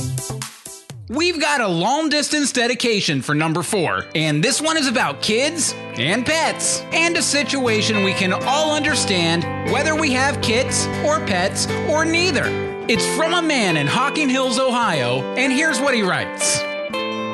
[1.10, 5.74] We've got a long distance dedication for number four, and this one is about kids
[5.96, 9.42] and pets, and a situation we can all understand
[9.72, 12.44] whether we have kids or pets or neither.
[12.88, 16.60] It's from a man in Hocking Hills, Ohio, and here's what he writes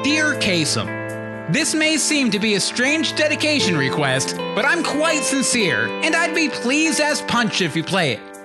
[0.03, 5.87] Dear Kasem, this may seem to be a strange dedication request, but I'm quite sincere,
[6.03, 8.36] and I'd be pleased as punch if you play it.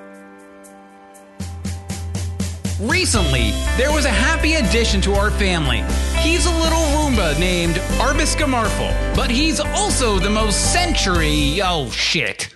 [2.81, 5.83] Recently, there was a happy addition to our family.
[6.17, 11.59] He's a little Roomba named Arbisca Marfel, but he's also the most century.
[11.61, 12.55] Oh shit.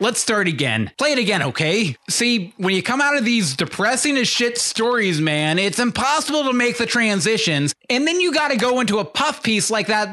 [0.00, 0.92] Let's start again.
[0.96, 1.94] Play it again, okay?
[2.08, 6.54] See, when you come out of these depressing as shit stories, man, it's impossible to
[6.54, 10.08] make the transitions, and then you gotta go into a puff piece like that.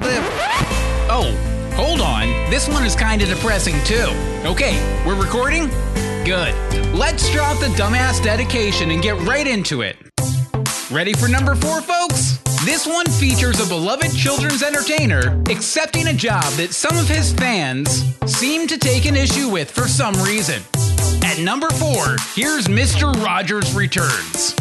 [1.10, 1.32] Oh,
[1.78, 2.28] hold on.
[2.50, 4.10] This one is kinda depressing too.
[4.44, 4.76] Okay,
[5.08, 5.72] we're recording?
[6.26, 6.56] Good.
[6.96, 9.96] Let's drop the dumbass dedication and get right into it.
[10.90, 12.40] Ready for number four, folks?
[12.66, 18.12] This one features a beloved children's entertainer accepting a job that some of his fans
[18.26, 20.64] seem to take an issue with for some reason.
[21.24, 23.14] At number four, here's Mr.
[23.24, 24.56] Rogers Returns.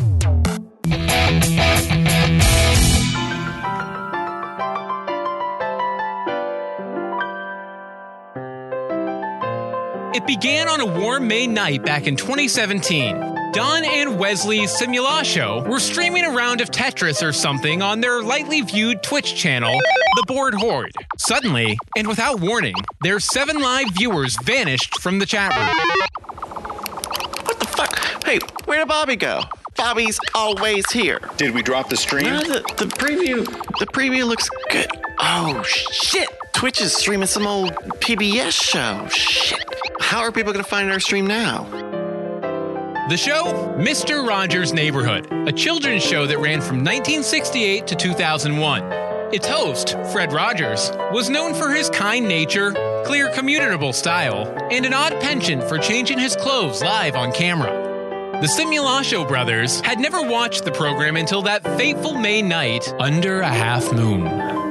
[10.24, 13.52] It began on a warm May night back in 2017.
[13.52, 18.62] Don and Wesley's Simulacho were streaming a round of Tetris or something on their lightly
[18.62, 19.78] viewed Twitch channel,
[20.16, 20.94] The Board Horde.
[21.18, 25.76] Suddenly, and without warning, their seven live viewers vanished from the chat room.
[27.44, 28.24] What the fuck?
[28.24, 29.42] Hey, where did Bobby go?
[29.76, 31.20] Bobby's always here.
[31.36, 32.24] Did we drop the stream?
[32.24, 33.44] No, the, the preview.
[33.78, 34.88] The preview looks good.
[35.18, 36.28] Oh shit!
[36.54, 39.06] Twitch is streaming some old PBS show.
[39.08, 39.73] Shit.
[40.00, 41.64] How are people gonna find our stream now?
[43.08, 44.26] The show, Mr.
[44.26, 48.82] Rogers' Neighborhood, a children's show that ran from 1968 to 2001.
[49.32, 52.72] Its host, Fred Rogers, was known for his kind nature,
[53.04, 57.82] clear communicable style, and an odd penchant for changing his clothes live on camera.
[58.40, 63.48] The Simulacho brothers had never watched the program until that fateful May night under a
[63.48, 64.63] half moon.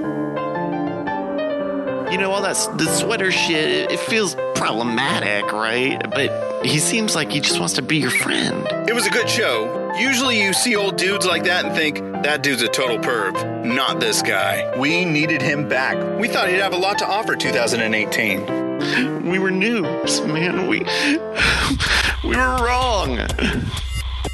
[2.13, 5.99] You know, all that the sweater shit, it, feels problematic, right?
[6.11, 8.67] But he seems like he just wants to be your friend.
[8.87, 9.91] It was a good show.
[9.97, 13.65] Usually you see old dudes like that and think, that dude's a total perv.
[13.65, 14.77] Not this guy.
[14.77, 15.97] We needed him back.
[16.19, 19.25] We thought he'd have a lot to offer 2018.
[19.27, 20.67] We were noobs, man.
[20.67, 20.81] We
[22.29, 23.17] we were wrong.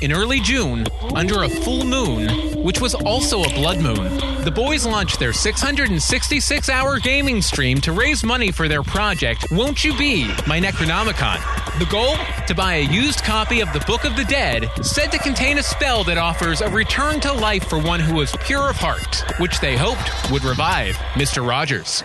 [0.02, 4.86] In early June, under a full moon, which was also a blood moon, the boys
[4.86, 10.28] launched their 666 hour gaming stream to raise money for their project, Won't You Be
[10.48, 11.40] My Necronomicon.
[11.80, 12.16] The goal?
[12.48, 15.64] To buy a used copy of the Book of the Dead, said to contain a
[15.64, 19.60] spell that offers a return to life for one who is pure of heart, which
[19.60, 21.46] they hoped would revive Mr.
[21.46, 22.04] Rogers.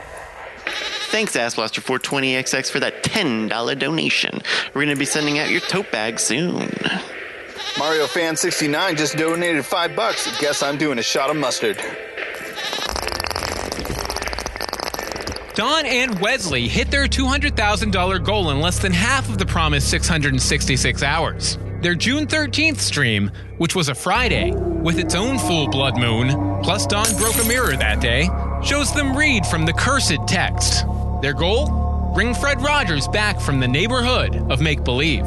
[1.15, 4.43] Thanks, AssBlaster420XX, for that $10 donation.
[4.75, 6.73] We're going to be sending out your tote bag soon.
[7.79, 10.29] Mario Fan 69 just donated five bucks.
[10.41, 11.77] Guess I'm doing a shot of mustard.
[15.55, 21.03] Don and Wesley hit their $200,000 goal in less than half of the promised 666
[21.05, 21.59] hours.
[21.81, 26.31] Their June 13th stream, which was a Friday, with its own full blood moon,
[26.65, 28.29] plus Don broke a mirror that day,
[28.65, 30.87] shows them read from the cursed text.
[31.23, 32.13] Their goal?
[32.15, 35.27] Bring Fred Rogers back from the neighborhood of make believe.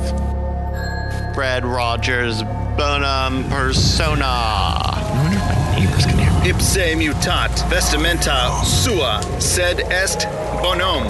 [1.34, 2.44] Fred Rogers,
[2.78, 4.26] bonum persona.
[4.26, 6.54] I wonder if my neighbors can hear.
[6.54, 10.26] Ipse mutat vestimenta sua, sed est
[10.62, 11.04] bonum.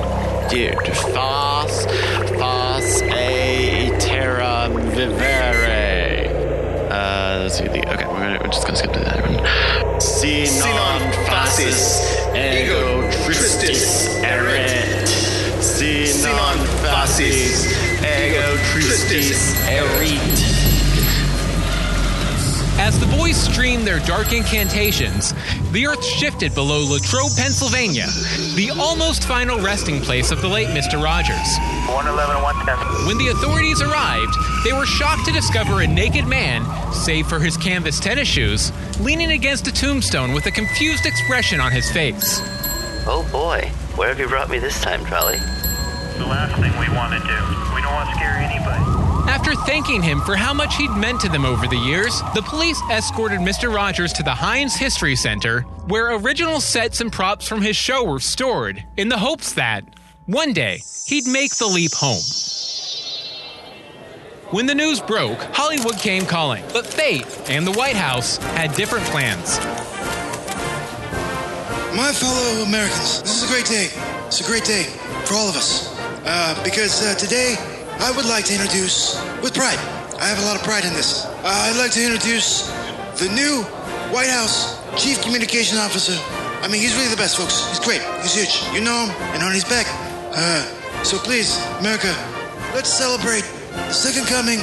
[0.49, 1.85] Dude, fas,
[2.37, 6.27] fas e terra vivere.
[6.89, 7.79] Uh, let's see the.
[7.93, 9.99] Okay, we're, gonna, we're just gonna skip to that one.
[9.99, 12.01] Si non facis
[12.33, 14.96] ego tristis erit.
[15.59, 17.65] Si non facis
[18.01, 20.67] ego tristis erit.
[22.79, 25.33] As the boys streamed their dark incantations,
[25.71, 28.05] the earth shifted below Latrobe, Pennsylvania,
[28.55, 31.01] the almost final resting place of the late Mr.
[31.01, 31.57] Rogers.
[31.89, 33.07] 111 110.
[33.07, 37.57] When the authorities arrived, they were shocked to discover a naked man, save for his
[37.57, 42.41] canvas tennis shoes, leaning against a tombstone with a confused expression on his face.
[43.09, 45.37] Oh boy, where have you brought me this time, Trolley?
[46.17, 47.75] The last thing we want to do.
[47.75, 48.83] We don't want to scare anybody.
[49.27, 52.79] After thanking him for how much he'd meant to them over the years, the police
[52.91, 53.73] escorted Mr.
[53.73, 58.19] Rogers to the Heinz History Center, where original sets and props from his show were
[58.19, 59.83] stored, in the hopes that,
[60.27, 62.21] one day, he'd make the leap home.
[64.51, 69.05] When the news broke, Hollywood came calling, but fate and the White House had different
[69.05, 69.57] plans.
[71.95, 73.87] My fellow Americans, this is a great day.
[74.27, 74.83] It's a great day
[75.25, 75.87] for all of us.
[76.25, 77.55] Uh, because uh, today,
[77.99, 79.79] I would like to introduce, with pride,
[80.19, 81.25] I have a lot of pride in this.
[81.25, 82.67] Uh, I'd like to introduce
[83.17, 83.63] the new
[84.13, 86.13] White House Chief Communication Officer.
[86.61, 87.67] I mean, he's really the best, folks.
[87.69, 88.01] He's great.
[88.21, 88.61] He's huge.
[88.75, 89.87] You know him, and on his back.
[90.35, 90.65] Uh,
[91.03, 92.11] so please, America,
[92.75, 94.59] let's celebrate the second coming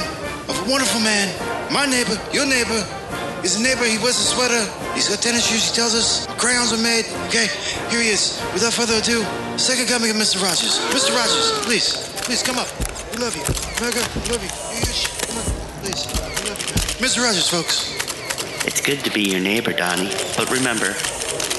[0.47, 1.33] of a wonderful man.
[1.73, 2.85] My neighbor, your neighbor.
[3.41, 3.85] He's a neighbor.
[3.85, 4.84] He wears a sweater.
[4.95, 5.69] He's got tennis shoes.
[5.69, 7.05] He tells us crayons are made.
[7.27, 7.47] Okay,
[7.91, 8.41] here he is.
[8.53, 9.21] Without further ado,
[9.59, 10.41] second coming of Mr.
[10.41, 10.79] Rogers.
[10.95, 11.11] Mr.
[11.11, 12.71] Rogers, please, please come up.
[13.11, 13.43] We love you.
[13.77, 14.49] America, we love you.
[14.49, 15.45] Come on,
[15.83, 16.07] please.
[16.07, 16.71] We love you.
[17.03, 17.23] Mr.
[17.23, 17.91] Rogers, folks.
[18.65, 20.09] It's good to be your neighbor, Donnie.
[20.37, 20.95] But remember,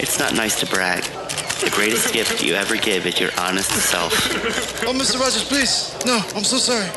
[0.01, 1.05] it's not nice to brag.
[1.61, 4.13] The greatest gift you ever give is your honest self.
[4.85, 5.21] Oh, Mr.
[5.21, 5.95] Rogers, please.
[6.05, 6.89] No, I'm so sorry.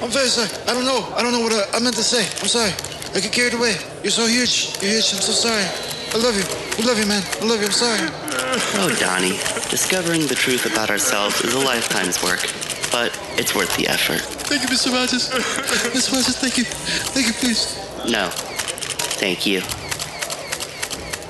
[0.00, 0.48] I'm very sorry.
[0.66, 1.12] I don't know.
[1.14, 2.24] I don't know what I, I meant to say.
[2.40, 2.72] I'm sorry.
[3.14, 3.76] I get carried away.
[4.02, 4.76] You're so huge.
[4.80, 5.12] You're huge.
[5.14, 5.66] I'm so sorry.
[6.12, 6.44] I love you.
[6.44, 7.22] I love you, man.
[7.40, 7.66] I love you.
[7.66, 8.00] I'm sorry.
[8.82, 9.38] Oh, Donnie,
[9.70, 12.40] discovering the truth about ourselves is a lifetime's work,
[12.90, 14.20] but it's worth the effort.
[14.20, 14.92] Thank you, Mr.
[14.92, 15.28] Rogers.
[15.28, 16.12] Mr.
[16.12, 16.64] Rogers, thank you.
[16.64, 17.76] Thank you, please.
[18.10, 19.60] No, thank you.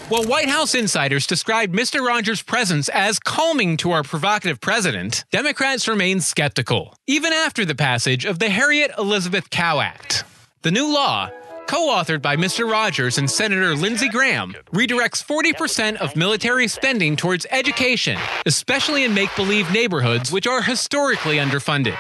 [0.09, 2.05] While White House insiders described Mr.
[2.05, 8.25] Rogers' presence as calming to our provocative president, Democrats remain skeptical, even after the passage
[8.25, 10.25] of the Harriet Elizabeth Cow Act.
[10.63, 11.31] The new law,
[11.71, 12.69] co authored by Mr.
[12.69, 19.35] Rogers and Senator Lindsey Graham, redirects 40% of military spending towards education, especially in make
[19.37, 21.97] believe neighborhoods which are historically underfunded.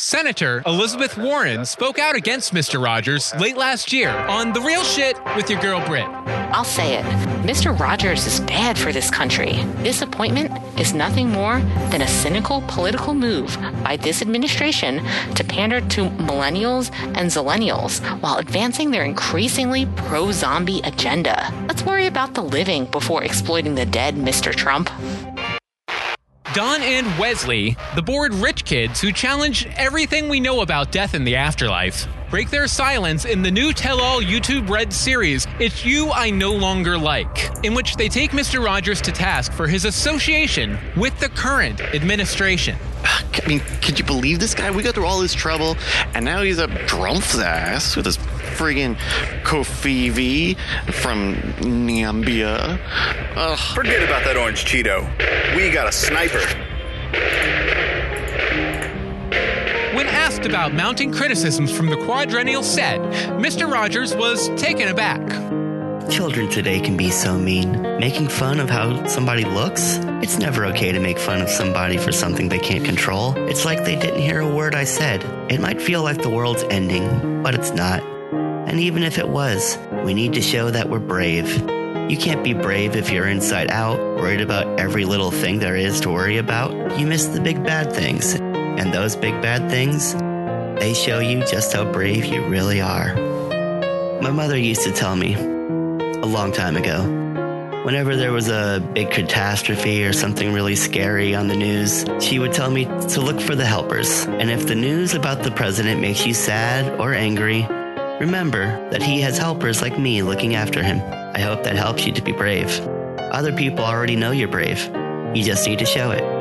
[0.00, 2.82] Senator Elizabeth Warren spoke out against Mr.
[2.82, 6.06] Rogers late last year on The Real Shit with your girl Brit.
[6.52, 7.04] I'll say it.
[7.44, 7.78] Mr.
[7.78, 9.62] Rogers is bad for this country.
[9.82, 15.82] This appointment is nothing more than a cynical political move by this administration to pander
[15.82, 21.52] to millennials and zillennials while advancing their increasingly pro zombie agenda.
[21.68, 24.54] Let's worry about the living before exploiting the dead, Mr.
[24.54, 24.88] Trump.
[26.52, 31.22] Don and Wesley, the bored rich kids who challenge everything we know about death in
[31.22, 36.12] the afterlife, break their silence in the new tell all YouTube Red series, It's You
[36.12, 38.64] I No Longer Like, in which they take Mr.
[38.64, 42.76] Rogers to task for his association with the current administration.
[43.04, 44.70] I mean, could you believe this guy?
[44.70, 45.76] We got through all this trouble,
[46.14, 48.96] and now he's a Trump's ass with his friggin'
[49.42, 50.56] covfefe
[50.92, 52.78] from Nambia.
[53.34, 53.58] Ugh.
[53.74, 55.06] Forget about that orange Cheeto.
[55.56, 56.40] We got a sniper.
[60.00, 63.00] When asked about mounting criticisms from the quadrennial set,
[63.36, 63.70] Mr.
[63.70, 65.20] Rogers was taken aback.
[66.08, 67.82] Children today can be so mean.
[67.98, 69.98] Making fun of how somebody looks?
[70.22, 73.34] It's never okay to make fun of somebody for something they can't control.
[73.46, 75.22] It's like they didn't hear a word I said.
[75.52, 78.02] It might feel like the world's ending, but it's not.
[78.02, 81.58] And even if it was, we need to show that we're brave.
[82.10, 86.00] You can't be brave if you're inside out, worried about every little thing there is
[86.00, 86.98] to worry about.
[86.98, 88.40] You miss the big bad things.
[88.80, 90.14] And those big bad things,
[90.80, 93.14] they show you just how brave you really are.
[94.22, 97.02] My mother used to tell me, a long time ago,
[97.84, 102.54] whenever there was a big catastrophe or something really scary on the news, she would
[102.54, 104.24] tell me to look for the helpers.
[104.24, 107.66] And if the news about the president makes you sad or angry,
[108.18, 111.02] remember that he has helpers like me looking after him.
[111.34, 112.80] I hope that helps you to be brave.
[113.18, 114.82] Other people already know you're brave.
[115.36, 116.39] You just need to show it.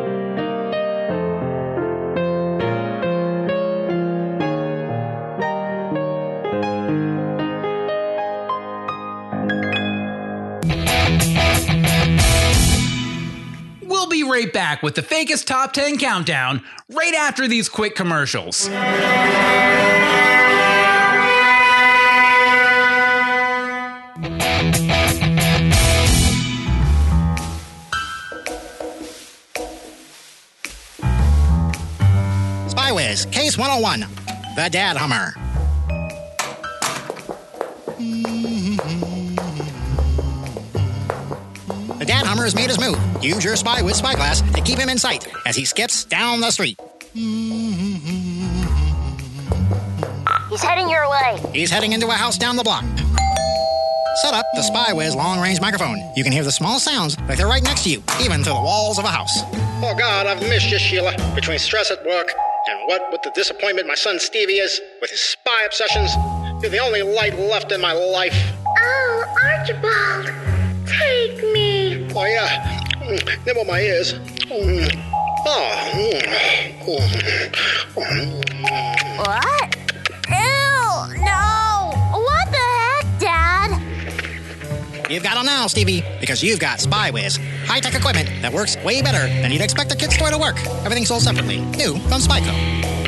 [14.50, 18.68] Right back with the fakest top 10 countdown right after these quick commercials.
[32.68, 34.00] Spywiz, Case 101,
[34.56, 35.36] The Dad Hummer.
[38.00, 39.19] The
[42.20, 43.00] Dad Hummer has made his move.
[43.24, 46.78] Use your Spywiz spyglass to keep him in sight as he skips down the street.
[50.50, 51.42] He's heading your way.
[51.54, 52.84] He's heading into a house down the block.
[54.18, 55.98] Set up the Spywiz long range microphone.
[56.18, 58.60] You can hear the small sounds like they're right next to you, even through the
[58.60, 59.40] walls of a house.
[59.82, 61.16] Oh God, I've missed you, Sheila.
[61.36, 62.34] Between stress at work
[62.68, 66.12] And what with the disappointment my son Stevie is with his spy obsessions,
[66.62, 68.36] you're the only light left in my life.
[68.78, 70.26] Oh, Archibald,
[70.86, 71.79] take me.
[72.16, 72.80] Oh, yeah.
[72.96, 74.14] Mm, Nibble my ears.
[74.52, 74.90] Oh.
[79.18, 79.76] What?
[80.30, 81.92] Ew, no.
[82.12, 83.82] What the heck, Dad?
[85.10, 87.38] You've got them now, Stevie, because you've got Spywiz.
[87.66, 90.58] High tech equipment that works way better than you'd expect a kid's toy to work.
[90.86, 91.58] Everything sold separately.
[91.60, 92.99] New from Spyco.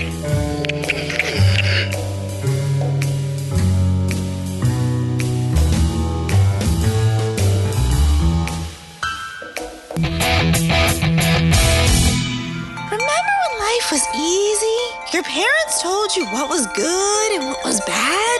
[13.71, 14.81] Life was easy?
[15.13, 18.39] Your parents told you what was good and what was bad?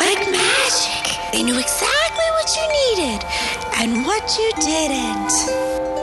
[0.00, 1.04] Like magic.
[1.32, 3.20] They knew exactly what you needed
[3.80, 5.34] and what you didn't.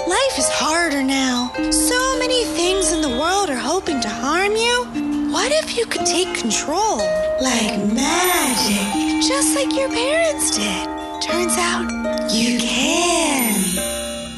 [0.07, 1.51] Life is harder now.
[1.71, 4.75] So many things in the world are hoping to harm you.
[5.33, 6.97] What if you could take control?
[7.41, 8.85] Like magic.
[9.27, 10.85] Just like your parents did.
[11.21, 11.85] Turns out
[12.31, 13.55] you can.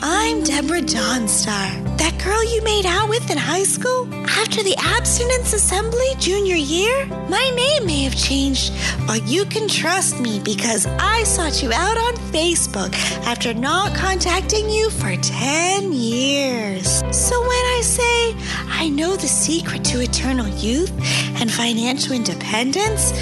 [0.01, 4.11] I'm Deborah Dawnstar, that girl you made out with in high school.
[4.41, 8.73] After the abstinence assembly junior year, my name may have changed,
[9.05, 12.95] but you can trust me because I sought you out on Facebook
[13.27, 16.87] after not contacting you for 10 years.
[17.15, 18.35] So when I say
[18.67, 20.91] I know the secret to eternal youth
[21.39, 23.13] and financial independence,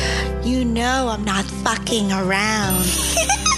[0.47, 2.85] you know I'm not fucking around.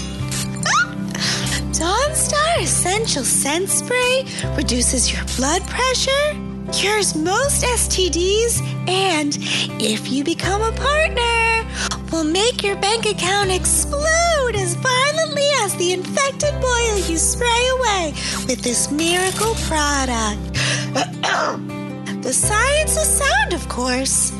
[1.82, 4.24] Dawnstar Essential Scent Spray
[4.54, 6.28] reduces your blood pressure,
[6.72, 9.36] cures most STDs, and
[9.82, 11.66] if you become a partner,
[12.12, 18.12] will make your bank account explode as violently as the infected boil you spray away
[18.46, 20.54] with this miracle product.
[22.22, 24.32] the science is sound, of course.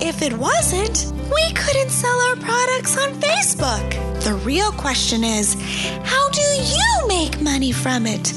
[0.00, 4.07] If it wasn't, we couldn't sell our products on Facebook.
[4.24, 5.54] The real question is
[6.04, 8.32] how do you make money from it?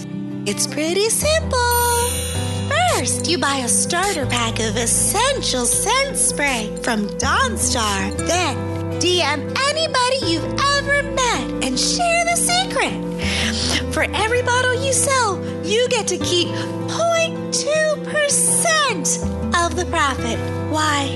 [0.45, 1.59] It's pretty simple.
[2.69, 8.15] First, you buy a starter pack of essential scent spray from Dawnstar.
[8.27, 8.55] Then,
[8.99, 13.93] DM anybody you've ever met and share the secret.
[13.93, 16.49] For every bottle you sell, you get to keep
[17.51, 20.39] 0.2% of the profit.
[20.71, 21.09] Why,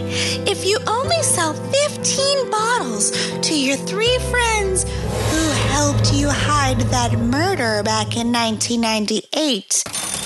[0.45, 7.13] if you only sell 15 bottles to your three friends who helped you hide that
[7.13, 9.83] murder back in 1998,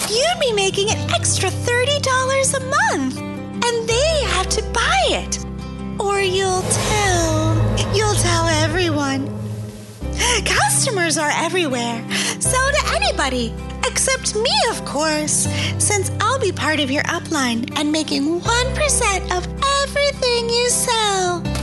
[0.09, 3.19] you'd be making an extra $30 a month.
[3.19, 5.37] And they have to buy it.
[5.99, 7.55] Or you'll tell.
[7.93, 9.29] You'll tell everyone.
[10.43, 12.03] Customers are everywhere.
[12.39, 13.53] So to anybody.
[13.89, 15.47] Except me, of course,
[15.79, 19.47] since I'll be part of your upline and making 1% of
[19.83, 21.43] everything you sell.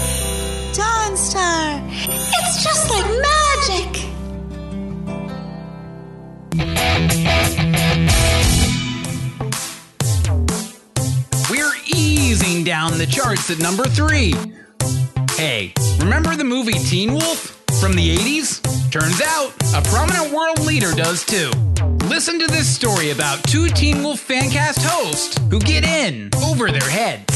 [0.72, 3.91] Dawnstar, it's just like magic.
[13.50, 14.34] At number three.
[15.36, 18.60] Hey, remember the movie Teen Wolf from the 80s?
[18.90, 21.50] Turns out, a prominent world leader does too.
[22.08, 26.88] Listen to this story about two Teen Wolf fancast hosts who get in over their
[26.88, 27.26] heads.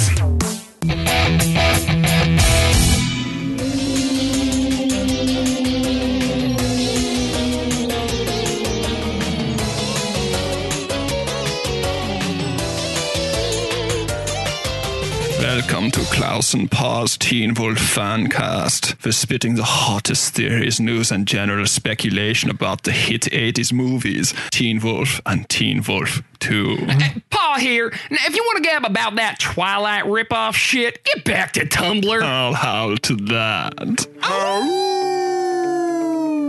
[15.56, 19.02] Welcome to Klaus and Paul's Teen Wolf Fancast.
[19.02, 24.80] We're spitting the hottest theories, news, and general speculation about the hit 80s movies Teen
[24.80, 26.86] Wolf and Teen Wolf 2.
[27.30, 27.88] Paul here.
[28.10, 32.22] Now, if you want to gab about that Twilight ripoff shit, get back to Tumblr.
[32.22, 34.06] I'll howl to that.
[34.24, 35.05] Oh.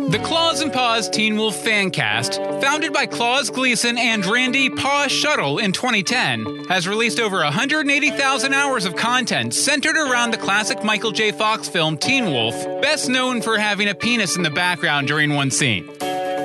[0.09, 5.07] The Claws and Paws Teen Wolf fan cast, founded by Klaus Gleason and Randy Paw
[5.07, 11.11] Shuttle in 2010, has released over 180,000 hours of content centered around the classic Michael
[11.11, 11.33] J.
[11.33, 15.51] Fox film Teen Wolf, best known for having a penis in the background during one
[15.51, 15.89] scene.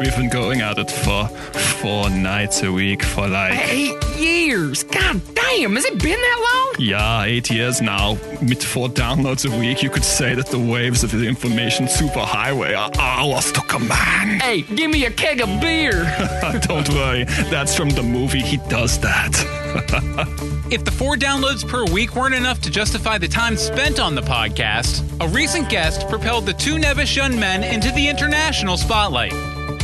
[0.03, 3.57] We've been going at it for four nights a week for like.
[3.71, 4.83] Eight years.
[4.83, 6.85] God damn, has it been that long?
[6.85, 8.15] Yeah, eight years now.
[8.41, 12.77] With four downloads a week, you could say that the waves of the information superhighway
[12.77, 14.43] are ours to command.
[14.43, 15.93] Hey, give me a keg of beer.
[16.63, 20.43] Don't worry, that's from the movie He Does That.
[20.73, 24.23] If the four downloads per week weren't enough to justify the time spent on the
[24.23, 29.35] podcast, a recent guest propelled the two Nevis young men into the international spotlight.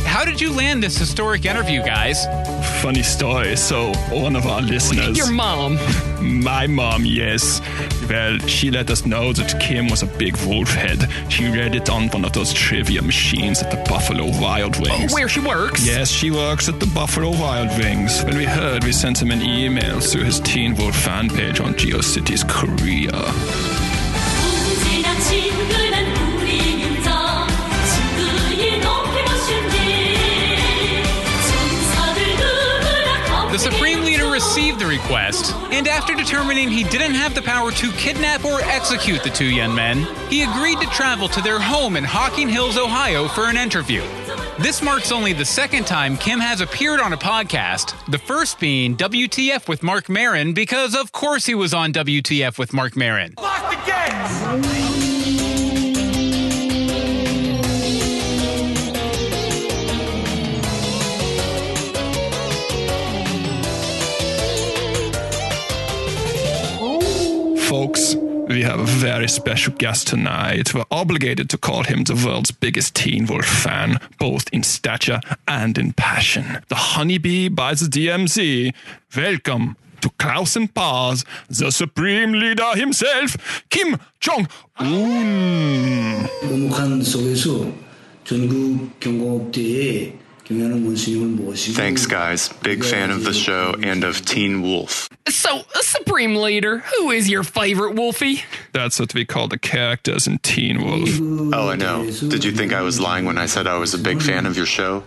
[0.05, 2.25] How did you land this historic interview, guys?
[2.81, 3.55] Funny story.
[3.55, 5.17] So, one of our listeners.
[5.17, 5.77] Your mom.
[6.21, 7.61] My mom, yes.
[8.09, 11.09] Well, she let us know that Kim was a big wolf head.
[11.29, 15.11] She read it on one of those trivia machines at the Buffalo Wild oh, Wings.
[15.11, 15.85] Oh, where she works?
[15.85, 18.23] Yes, she works at the Buffalo Wild Wings.
[18.23, 21.73] When we heard, we sent him an email through his Teen Wolf fan page on
[21.73, 23.88] GeoCities Korea.
[34.39, 39.21] Received the request, and after determining he didn't have the power to kidnap or execute
[39.21, 43.27] the two young men, he agreed to travel to their home in Hocking Hills, Ohio
[43.27, 44.01] for an interview.
[44.57, 48.95] This marks only the second time Kim has appeared on a podcast, the first being
[48.95, 53.35] WTF with Marc Maron, because of course he was on WTF with Marc Maron.
[67.69, 70.73] Folks, we have a very special guest tonight.
[70.73, 75.77] We're obligated to call him the world's biggest Teen Wolf fan, both in stature and
[75.77, 76.63] in passion.
[76.69, 78.73] The honeybee by the DMZ.
[79.15, 83.37] Welcome to Klaus and Paz, the supreme leader himself,
[83.69, 84.47] Kim Jong-un.
[88.99, 90.18] 녹
[90.49, 92.49] Thanks, guys.
[92.63, 95.07] Big fan of the show and of Teen Wolf.
[95.27, 98.41] So, Supreme Leader, who is your favorite Wolfie?
[98.73, 101.53] That's what we call the cactus in Teen Wolf.
[101.53, 102.03] Oh, I know.
[102.05, 104.57] Did you think I was lying when I said I was a big fan of
[104.57, 105.03] your show?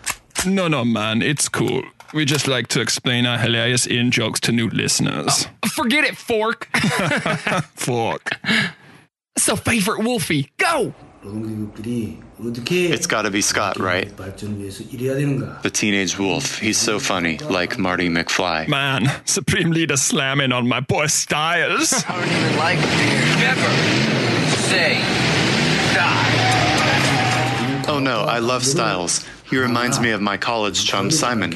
[0.46, 1.22] No, no, man.
[1.22, 1.82] It's cool.
[2.14, 5.48] We just like to explain our hilarious in jokes to new listeners.
[5.64, 6.68] Oh, forget it, Fork.
[7.74, 8.30] fork.
[9.36, 10.94] So, favorite Wolfie, go!
[12.90, 14.14] It's got to be Scott, right?
[15.62, 16.58] The teenage wolf.
[16.58, 18.66] He's so funny, like Marty McFly.
[18.66, 21.92] Man, Supreme Leader slamming on my boy Stiles.
[22.08, 23.20] I don't even like beer.
[23.38, 23.70] Never
[24.66, 24.94] say
[25.94, 27.84] die.
[27.88, 29.24] Oh no, I love Stiles.
[29.48, 31.52] He reminds me of my college chum Simon.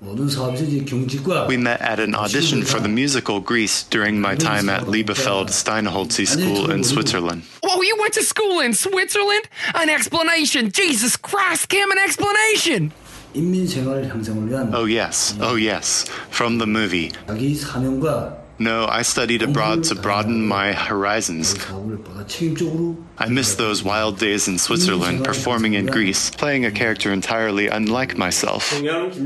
[0.00, 6.26] We met at an audition for the musical Grease during my time at Liebefeld Steinhölzli
[6.26, 7.42] School in Switzerland.
[7.64, 9.48] Oh, you went to school in Switzerland?
[9.74, 10.70] An explanation!
[10.70, 12.92] Jesus Christ, Kim, an explanation!
[14.72, 17.12] Oh, yes, oh, yes, from the movie.
[18.60, 21.54] No, I studied abroad to broaden my horizons.
[23.18, 28.16] I miss those wild days in Switzerland, performing in Grease, playing a character entirely unlike
[28.16, 28.64] myself.
[28.72, 29.20] Simon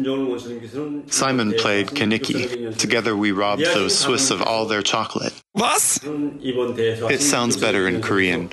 [1.54, 2.76] played Kenickie.
[2.76, 5.32] Together we robbed those Swiss of all their chocolate.
[5.52, 5.98] What?
[6.04, 8.50] It sounds better in Korean.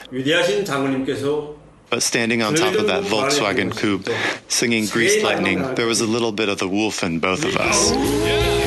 [1.90, 4.08] But standing on top of that Volkswagen coupe,
[4.48, 8.59] singing Grease Lightning, there was a little bit of the wolf in both of us.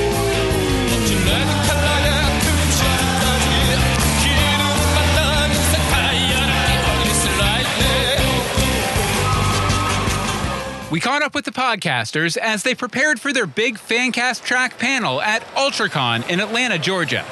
[10.92, 15.22] We caught up with the podcasters as they prepared for their big Fancast track panel
[15.22, 17.22] at UltraCon in Atlanta, Georgia.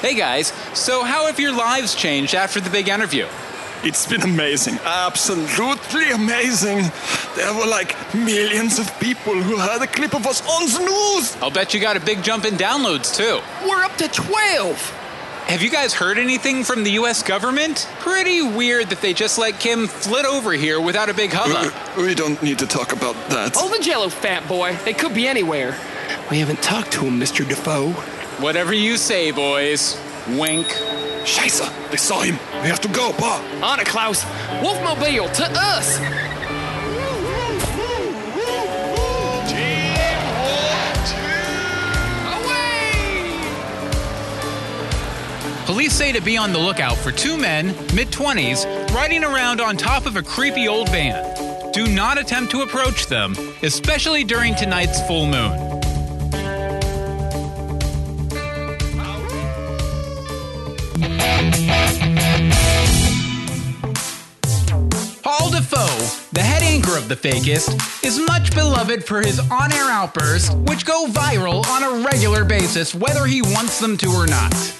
[0.00, 3.26] Hey guys, so how have your lives changed after the big interview?
[3.84, 6.90] It's been amazing, absolutely amazing.
[7.36, 11.36] There were like millions of people who heard a clip of us on the news.
[11.42, 13.42] I'll bet you got a big jump in downloads too.
[13.68, 14.99] We're up to 12!
[15.50, 17.88] Have you guys heard anything from the US government?
[17.98, 21.74] Pretty weird that they just let Kim flit over here without a big hubbub.
[21.96, 23.54] We don't need to talk about that.
[23.56, 24.76] Oh, the jello, fat boy.
[24.84, 25.76] They could be anywhere.
[26.30, 27.46] We haven't talked to him, Mr.
[27.46, 27.90] Defoe.
[28.40, 30.00] Whatever you say, boys.
[30.28, 30.68] Wink.
[31.24, 32.38] Scheiße, they saw him.
[32.62, 33.44] We have to go, Pa.
[33.60, 34.22] On it, Klaus.
[34.62, 35.98] Wolfmobile, to us!
[45.70, 49.76] Police say to be on the lookout for two men, mid 20s, riding around on
[49.76, 51.70] top of a creepy old van.
[51.70, 55.52] Do not attempt to approach them, especially during tonight's full moon.
[65.22, 65.86] Paul Defoe,
[66.32, 70.84] the head anchor of the fakest, is much beloved for his on air outbursts, which
[70.84, 74.79] go viral on a regular basis, whether he wants them to or not.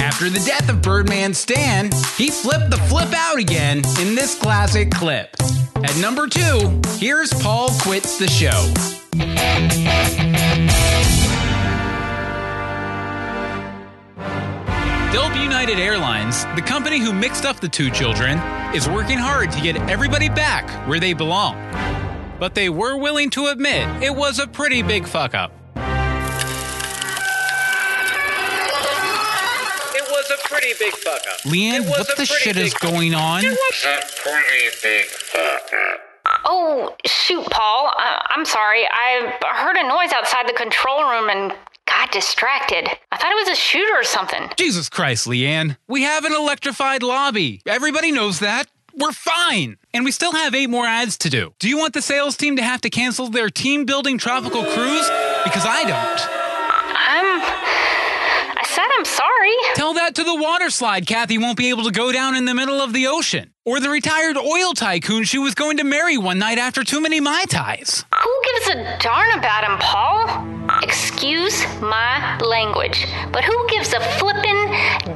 [0.00, 4.90] After the death of Birdman Stan, he flipped the flip out again in this classic
[4.90, 5.34] clip.
[5.76, 8.72] At number two, here's Paul Quits the Show.
[15.12, 18.38] Delta United Airlines, the company who mixed up the two children,
[18.74, 21.56] is working hard to get everybody back where they belong.
[22.40, 25.63] But they were willing to admit it was a pretty big fuck up.
[30.60, 31.40] Pretty big fuck up.
[31.40, 33.44] Leanne, what the shit is going on?
[33.44, 33.52] a
[34.16, 36.00] pretty big fuck up.
[36.44, 37.92] Oh, shoot, Paul.
[37.96, 38.86] I- I'm sorry.
[38.90, 41.54] I heard a noise outside the control room and
[41.86, 42.88] got distracted.
[43.12, 44.50] I thought it was a shooter or something.
[44.56, 45.76] Jesus Christ, Leanne.
[45.86, 47.60] We have an electrified lobby.
[47.66, 48.68] Everybody knows that.
[48.96, 49.76] We're fine.
[49.92, 51.52] And we still have eight more ads to do.
[51.58, 55.08] Do you want the sales team to have to cancel their team building tropical cruise?
[55.44, 56.28] Because I don't.
[56.96, 57.42] I'm.
[58.56, 59.04] I said I'm
[59.44, 59.56] sorry.
[59.74, 62.54] Tell that to the water slide Kathy won't be able to go down in the
[62.54, 63.50] middle of the ocean.
[63.64, 67.18] Or the retired oil tycoon she was going to marry one night after too many
[67.20, 68.04] Mai Tais.
[68.14, 70.52] Who gives a darn about him, Paul?
[70.82, 74.66] Excuse my language, but who gives a flippin',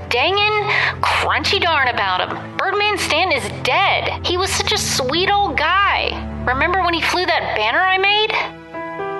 [0.09, 0.70] dangin',
[1.03, 2.57] crunchy darn about him?
[2.57, 4.26] Birdman Stan is dead.
[4.26, 6.45] He was such a sweet old guy.
[6.47, 8.58] Remember when he flew that banner I made?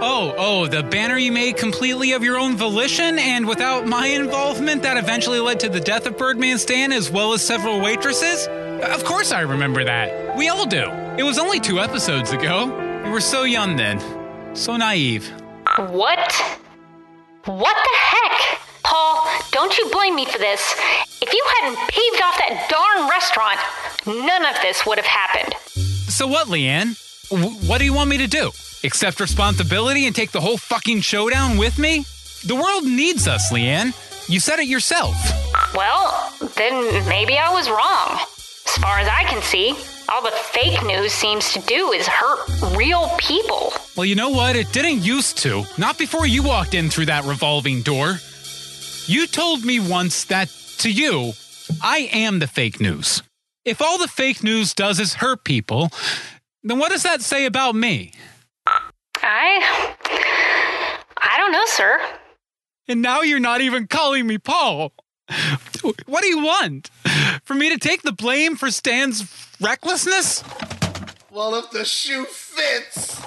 [0.01, 4.83] Oh, oh, the banner you made completely of your own volition and without my involvement
[4.83, 8.47] that eventually led to the death of Birdman Stan as well as several waitresses?
[8.47, 10.37] Of course I remember that.
[10.37, 10.89] We all do.
[11.17, 12.67] It was only two episodes ago.
[13.05, 13.99] We were so young then.
[14.55, 15.29] So naive.
[15.77, 16.33] What?
[17.47, 18.61] What the heck?
[18.85, 20.77] Paul, don't you blame me for this.
[21.21, 23.59] If you hadn't paved off that darn restaurant,
[24.27, 25.55] none of this would have happened.
[26.09, 26.97] So what, Leanne?
[27.31, 28.53] W- what do you want me to do?
[28.85, 32.05] Accept responsibility and take the whole fucking showdown with me?
[32.47, 33.93] The world needs us, Leanne.
[34.29, 35.17] You said it yourself.
[35.75, 38.21] Well, then maybe I was wrong.
[38.67, 39.75] As far as I can see,
[40.09, 43.73] all the fake news seems to do is hurt real people.
[43.97, 44.55] Well, you know what?
[44.55, 45.65] It didn't used to.
[45.77, 48.19] Not before you walked in through that revolving door.
[49.07, 50.49] You told me once that,
[50.79, 51.33] to you,
[51.83, 53.23] I am the fake news.
[53.65, 55.91] If all the fake news does is hurt people,
[56.63, 58.13] then what does that say about me?
[59.23, 59.97] I.
[61.17, 62.01] I don't know, sir.
[62.89, 64.93] And now you're not even calling me Paul.
[66.07, 66.91] What do you want?
[67.45, 69.25] For me to take the blame for Stan's
[69.61, 70.43] recklessness?
[71.31, 73.21] Well, if the shoe fits.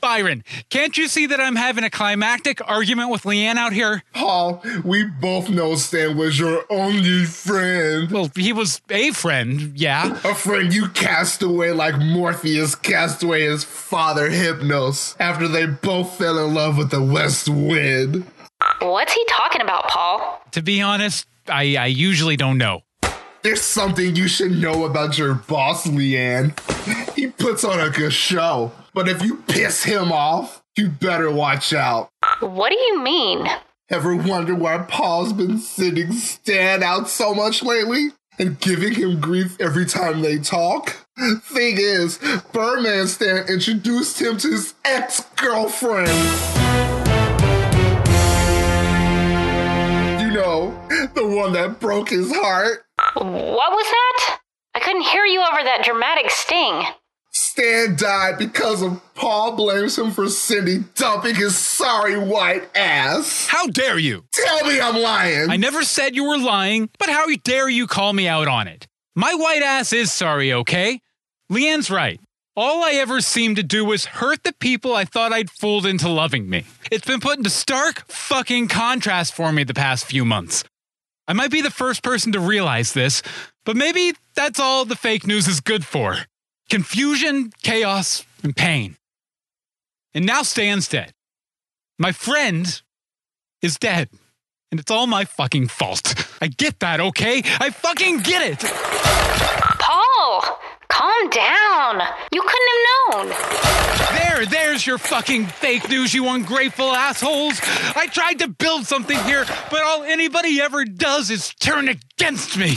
[0.00, 4.02] Byron, can't you see that I'm having a climactic argument with Leanne out here?
[4.14, 8.10] Paul, we both know Stan was your only friend.
[8.10, 10.12] Well, he was a friend, yeah.
[10.24, 16.16] A friend you cast away like Morpheus cast away his father Hypnos after they both
[16.16, 18.24] fell in love with the West Wind.
[18.80, 20.42] What's he talking about, Paul?
[20.52, 22.82] To be honest, I, I usually don't know.
[23.42, 26.58] There's something you should know about your boss, Leanne.
[27.14, 31.72] He puts on a good show, but if you piss him off, you better watch
[31.72, 32.10] out.
[32.40, 33.46] What do you mean?
[33.88, 38.08] Ever wonder why Paul's been sitting Stan out so much lately?
[38.40, 41.06] And giving him grief every time they talk?
[41.42, 42.18] Thing is,
[42.52, 46.08] Birdman Stan introduced him to his ex girlfriend.
[50.20, 50.76] You know,
[51.14, 52.84] the one that broke his heart.
[53.14, 54.40] What was that?
[54.74, 56.82] I couldn't hear you over that dramatic sting.
[57.58, 63.48] Stan died because of Paul blames him for Cindy dumping his sorry white ass.
[63.48, 64.24] How dare you?
[64.32, 65.50] Tell me I'm lying.
[65.50, 68.86] I never said you were lying, but how dare you call me out on it?
[69.16, 71.00] My white ass is sorry, okay?
[71.50, 72.20] Leanne's right.
[72.56, 76.08] All I ever seemed to do was hurt the people I thought I'd fooled into
[76.08, 76.64] loving me.
[76.90, 80.64] It's been put into stark fucking contrast for me the past few months.
[81.26, 83.22] I might be the first person to realize this,
[83.64, 86.18] but maybe that's all the fake news is good for
[86.68, 88.96] confusion, chaos, and pain.
[90.14, 91.12] And now Stan's dead.
[91.98, 92.82] My friend
[93.62, 94.08] is dead.
[94.70, 96.14] And it's all my fucking fault.
[96.42, 97.42] I get that, okay?
[97.58, 99.77] I fucking get it!
[100.88, 102.02] Calm down.
[102.32, 103.36] You couldn't have known.
[104.14, 107.60] There, there's your fucking fake news, you ungrateful assholes!
[107.94, 112.76] I tried to build something here, but all anybody ever does is turn against me!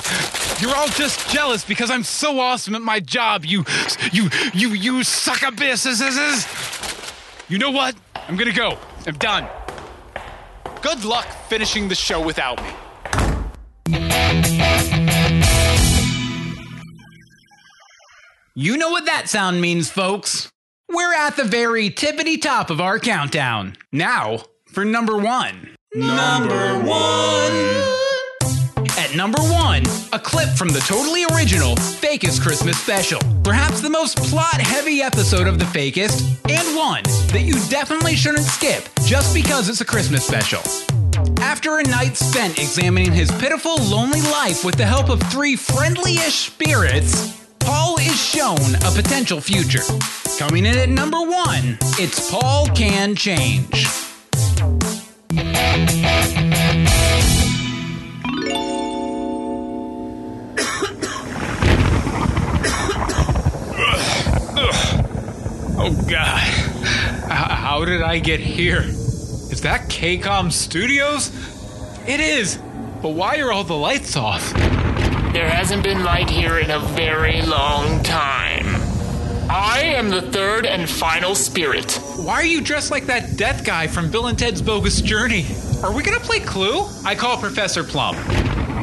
[0.59, 3.63] You're all just jealous because I'm so awesome at my job, you,
[4.11, 5.99] you, you, you succubusses!
[7.49, 7.95] You know what?
[8.15, 8.77] I'm gonna go.
[9.05, 9.47] I'm done.
[10.81, 12.69] Good luck finishing the show without me.
[18.53, 20.49] You know what that sound means, folks.
[20.89, 23.77] We're at the very tippity top of our countdown.
[23.93, 25.73] Now, for number one.
[25.95, 27.53] Number one.
[28.97, 33.21] At number one, a clip from the totally original Fakest Christmas special.
[33.41, 38.43] Perhaps the most plot heavy episode of The Fakest, and one that you definitely shouldn't
[38.43, 40.59] skip just because it's a Christmas special.
[41.39, 46.15] After a night spent examining his pitiful, lonely life with the help of three friendly
[46.15, 49.83] ish spirits, Paul is shown a potential future.
[50.37, 53.87] Coming in at number one, it's Paul Can Change.
[65.83, 66.39] Oh God.
[67.29, 68.81] How did I get here?
[68.81, 71.31] Is that KCOM Studios?
[72.07, 72.57] It is.
[73.01, 74.53] But why are all the lights off?
[75.33, 78.75] There hasn't been light here in a very long time.
[79.49, 82.01] I am the third and final spirit.
[82.17, 85.45] Why are you dressed like that death guy from Bill and Ted's Bogus Journey?
[85.83, 86.85] Are we gonna play Clue?
[87.05, 88.17] I call Professor Plum.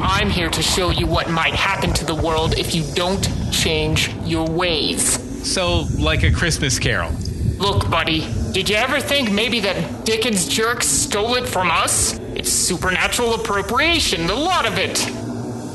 [0.01, 4.09] I'm here to show you what might happen to the world if you don't change
[4.25, 5.19] your ways.
[5.47, 7.11] So, like a Christmas carol.
[7.59, 12.17] Look, buddy, did you ever think maybe that Dickens jerk stole it from us?
[12.33, 14.97] It's supernatural appropriation, the lot of it.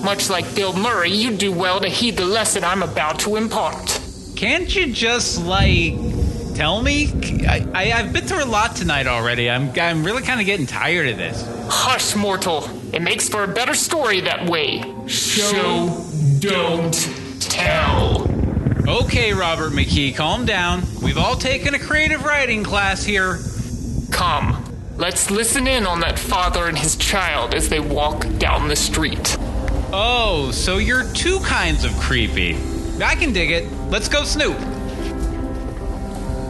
[0.04, 4.00] Much like Bill Murray, you do well to heed the lesson I'm about to impart.
[4.36, 5.94] Can't you just, like,
[6.54, 7.10] tell me?
[7.48, 9.48] I, I, I've been through a lot tonight already.
[9.48, 11.42] I'm, I'm really kind of getting tired of this.
[11.70, 12.68] Hush, mortal.
[12.92, 14.82] It makes for a better story that way.
[15.06, 16.04] Show,
[16.38, 16.92] don't
[17.40, 18.28] tell.
[18.86, 20.82] Okay, Robert McKee, calm down.
[21.02, 23.38] We've all taken a creative writing class here.
[24.10, 24.62] Come,
[24.98, 29.38] let's listen in on that father and his child as they walk down the street.
[29.96, 32.56] Oh, so you're two kinds of creepy.
[33.00, 33.70] I can dig it.
[33.90, 34.58] Let's go snoop.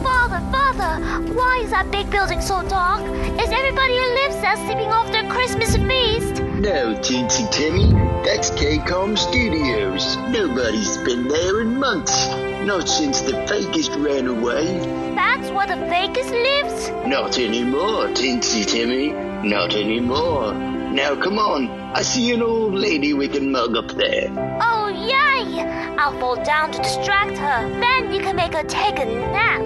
[0.01, 0.99] Father, Father,
[1.31, 3.03] why is that big building so dark?
[3.39, 6.41] Is everybody who lives there sleeping off their Christmas feast?
[6.41, 7.93] No, Teensy Timmy,
[8.25, 10.17] that's KCOM Studios.
[10.33, 12.25] Nobody's been there in months.
[12.65, 14.79] Not since the fakest ran away.
[15.13, 16.89] That's where the fakest lives?
[17.05, 19.09] Not anymore, Teensy Timmy.
[19.47, 20.55] Not anymore.
[20.55, 24.27] Now come on, I see an old lady we can mug up there.
[24.61, 25.61] Oh, yay!
[25.97, 27.69] I'll fall down to distract her.
[27.79, 29.61] Then you can make her take a nap.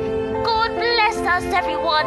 [0.45, 2.05] God bless us, everyone.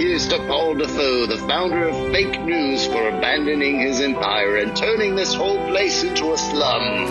[0.00, 5.16] Here's to Paul Defoe, the founder of fake news, for abandoning his empire and turning
[5.16, 7.08] this whole place into a slum.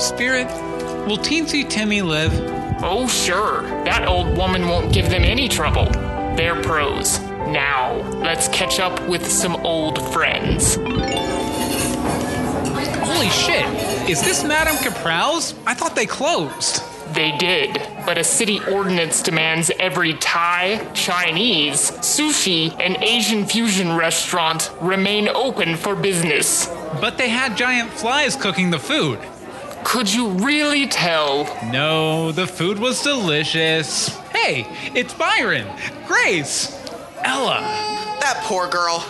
[0.00, 0.48] Spirit,
[1.06, 2.32] will Teensy Timmy live?
[2.82, 3.62] Oh, sure.
[3.84, 5.84] That old woman won't give them any trouble.
[6.34, 7.23] They're pros.
[7.52, 10.76] Now, let's catch up with some old friends.
[13.04, 13.66] Holy shit!
[14.08, 15.54] Is this Madame Capral's?
[15.66, 16.82] I thought they closed.
[17.14, 24.72] They did, but a city ordinance demands every Thai, Chinese, sushi, and Asian fusion restaurant
[24.80, 26.66] remain open for business.
[27.00, 29.20] But they had giant flies cooking the food.
[29.84, 31.44] Could you really tell?
[31.70, 34.08] No, the food was delicious.
[34.30, 35.68] Hey, it's Byron,
[36.06, 36.83] Grace,
[37.24, 37.60] Ella.
[38.20, 39.04] That poor girl.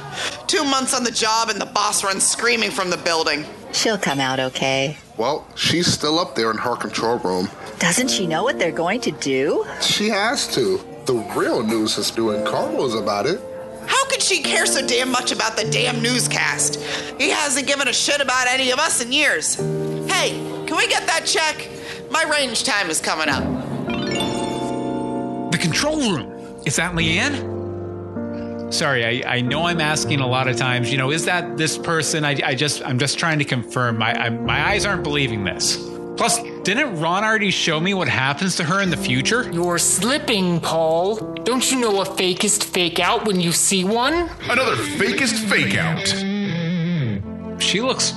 [0.46, 3.44] Two months on the job and the boss runs screaming from the building.
[3.72, 4.96] She'll come out okay.
[5.16, 7.48] Well, she's still up there in her control room.
[7.78, 9.66] Doesn't she know what they're going to do?
[9.80, 10.78] She has to.
[11.06, 13.40] The real news is doing Carlos about it.
[13.86, 16.76] How could she care so damn much about the damn newscast?
[17.18, 19.56] He hasn't given a shit about any of us in years.
[20.10, 20.30] Hey,
[20.66, 21.68] can we get that check?
[22.10, 23.42] My range time is coming up.
[25.50, 26.62] The control room.
[26.64, 27.53] Is that Leanne?
[28.70, 30.90] Sorry, I, I know I'm asking a lot of times.
[30.90, 32.24] You know, is that this person?
[32.24, 33.98] I, I just I'm just trying to confirm.
[33.98, 35.76] My I, my eyes aren't believing this.
[36.16, 39.50] Plus, didn't Ron already show me what happens to her in the future?
[39.50, 41.16] You're slipping, Paul.
[41.42, 44.30] Don't you know a fakest fake out when you see one?
[44.48, 47.60] Another fakest fake out.
[47.60, 48.12] She looks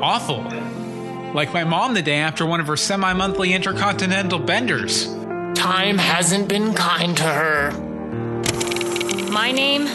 [0.00, 0.44] awful.
[1.34, 5.06] Like my mom the day after one of her semi monthly intercontinental benders.
[5.54, 7.83] Time hasn't been kind to her.
[9.34, 9.88] My name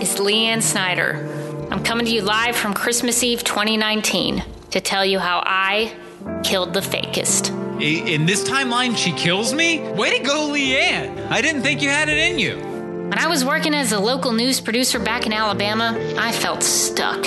[0.00, 1.68] is Leanne Snyder.
[1.70, 5.94] I'm coming to you live from Christmas Eve 2019 to tell you how I
[6.42, 7.50] killed the fakest.
[7.78, 9.80] In this timeline, she kills me?
[9.80, 11.28] Way to go, Leanne!
[11.28, 12.56] I didn't think you had it in you.
[12.56, 17.22] When I was working as a local news producer back in Alabama, I felt stuck.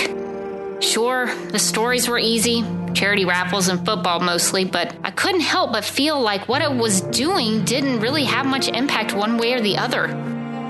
[0.82, 2.64] Sure, the stories were easy,
[2.94, 7.00] charity raffles and football mostly, but I couldn't help but feel like what I was
[7.00, 10.08] doing didn't really have much impact one way or the other.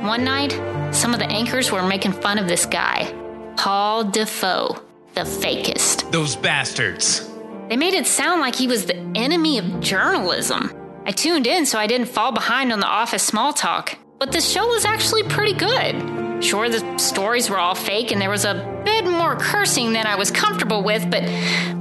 [0.03, 0.59] One night,
[0.93, 3.13] some of the anchors were making fun of this guy,
[3.57, 4.83] Paul Defoe,
[5.15, 6.11] the fakest.
[6.11, 7.29] Those bastards.
[7.69, 10.73] They made it sound like he was the enemy of journalism.
[11.07, 13.97] I tuned in so I didn't fall behind on the office small talk.
[14.19, 16.45] But the show was actually pretty good.
[16.45, 20.17] Sure, the stories were all fake and there was a bit more cursing than I
[20.17, 21.23] was comfortable with, but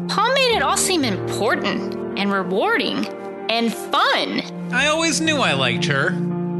[0.09, 3.05] Paul made it all seem important and rewarding
[3.49, 4.41] and fun.
[4.71, 6.11] I always knew I liked her.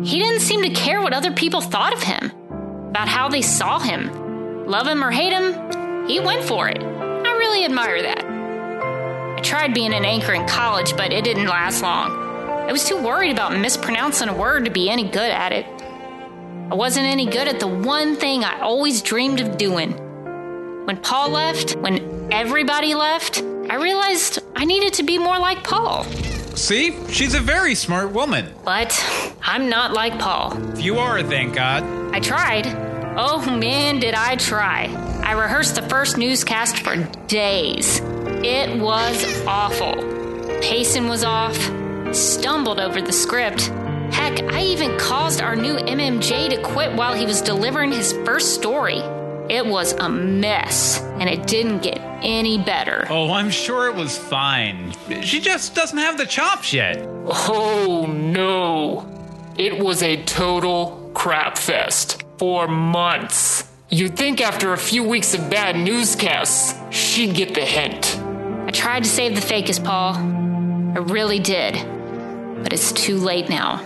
[0.04, 2.32] He didn't seem to care what other people thought of him,
[2.90, 4.66] about how they saw him.
[4.68, 6.82] Love him or hate him, he went for it.
[6.82, 8.26] I really admire that.
[9.38, 12.12] I tried being an anchor in college, but it didn't last long.
[12.68, 15.66] I was too worried about mispronouncing a word to be any good at it.
[16.72, 19.94] I wasn't any good at the one thing I always dreamed of doing.
[20.86, 26.06] When Paul left, when everybody left, I realized I needed to be more like Paul.
[26.60, 26.96] See?
[27.10, 28.54] She's a very smart woman.
[28.66, 28.94] But
[29.42, 30.78] I'm not like Paul.
[30.78, 31.84] You are, thank God.
[32.14, 32.68] I tried.
[33.18, 34.86] Oh man, did I try.
[35.24, 36.98] I rehearsed the first newscast for
[37.28, 38.02] days.
[38.44, 39.94] It was awful.
[40.62, 41.58] Pacing was off,
[42.14, 43.68] stumbled over the script.
[44.12, 48.54] Heck, I even caused our new MMJ to quit while he was delivering his first
[48.54, 49.00] story.
[49.50, 53.08] It was a mess, and it didn't get any better.
[53.10, 54.94] Oh, I'm sure it was fine.
[55.22, 56.98] She just doesn't have the chops yet.
[57.00, 59.06] Oh no.
[59.58, 63.70] It was a total crap fest for months.
[63.90, 68.18] You'd think after a few weeks of bad newscasts, she'd get the hint.
[68.68, 70.14] I tried to save the fakest, Paul.
[70.16, 71.74] I really did.
[72.64, 73.84] But it's too late now.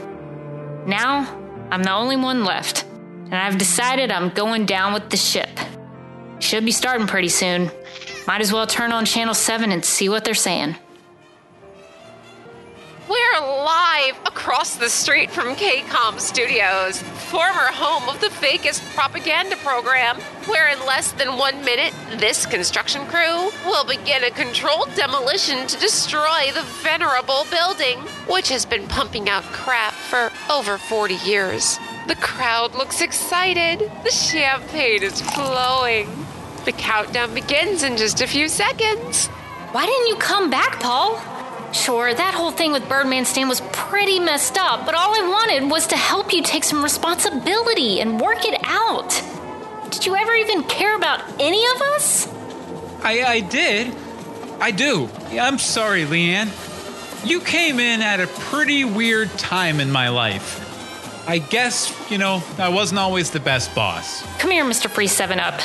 [0.86, 1.40] Now,
[1.72, 5.50] I'm the only one left, and I've decided I'm going down with the ship.
[6.40, 7.72] Should be starting pretty soon.
[8.26, 10.78] Might as well turn on Channel 7 and see what they're saying.
[13.09, 20.21] We're live across the street from KCOM Studios, former home of the fakest propaganda program,
[20.45, 25.78] where in less than one minute, this construction crew will begin a controlled demolition to
[25.80, 27.99] destroy the venerable building,
[28.30, 31.78] which has been pumping out crap for over 40 years.
[32.07, 33.80] The crowd looks excited.
[34.05, 36.07] The champagne is flowing.
[36.66, 39.28] The countdown begins in just a few seconds.
[39.74, 41.22] Why didn't you come back, Paul?
[41.74, 45.70] Sure, that whole thing with Birdman Stan was pretty messed up, but all I wanted
[45.70, 49.22] was to help you take some responsibility and work it out.
[49.89, 52.28] Did you ever even care about any of us?
[53.03, 53.93] I, I did.
[54.59, 55.09] I do.
[55.32, 56.49] I'm sorry, Leanne.
[57.28, 60.59] You came in at a pretty weird time in my life.
[61.28, 64.22] I guess, you know, I wasn't always the best boss.
[64.39, 64.89] Come here, Mr.
[64.89, 65.59] Free 7 Up.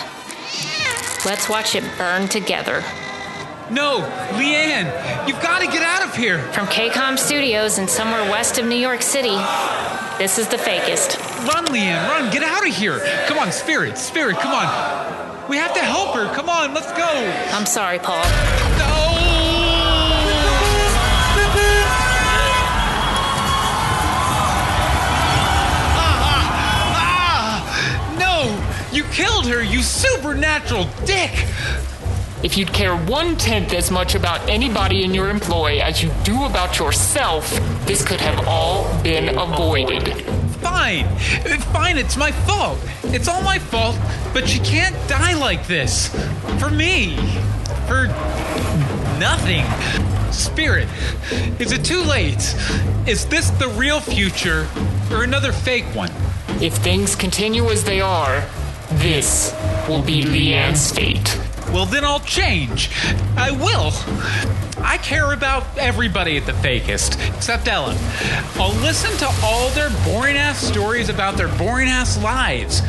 [1.26, 2.82] Let's watch it burn together.
[3.70, 4.00] No,
[4.32, 6.40] Leanne, you've got to get out of here.
[6.52, 9.36] From KCOM Studios in somewhere west of New York City,
[10.16, 11.18] this is the fakest.
[11.46, 13.00] Run, Leanne, run, get out of here.
[13.26, 15.48] Come on, Spirit, Spirit, come on.
[15.48, 16.32] We have to help her.
[16.34, 17.08] Come on, let's go.
[17.52, 18.24] I'm sorry, Paul.
[28.90, 31.30] You killed her, you supernatural dick!
[32.42, 36.44] If you'd care one tenth as much about anybody in your employ as you do
[36.44, 37.50] about yourself,
[37.84, 40.14] this could have all been avoided.
[40.62, 41.08] Fine.
[41.72, 42.78] Fine, it's my fault.
[43.04, 43.96] It's all my fault,
[44.32, 46.08] but she can't die like this.
[46.58, 47.16] For me.
[47.86, 48.06] For
[49.18, 49.64] nothing.
[50.32, 50.88] Spirit,
[51.58, 52.54] is it too late?
[53.06, 54.68] Is this the real future
[55.10, 56.12] or another fake one?
[56.62, 58.44] If things continue as they are,
[58.92, 59.54] this
[59.88, 61.38] will be Leanne's fate.
[61.72, 62.90] Well, then I'll change.
[63.36, 63.92] I will.
[64.82, 67.98] I care about everybody at the fakest, except Ellen.
[68.54, 72.80] I'll listen to all their boring ass stories about their boring ass lives,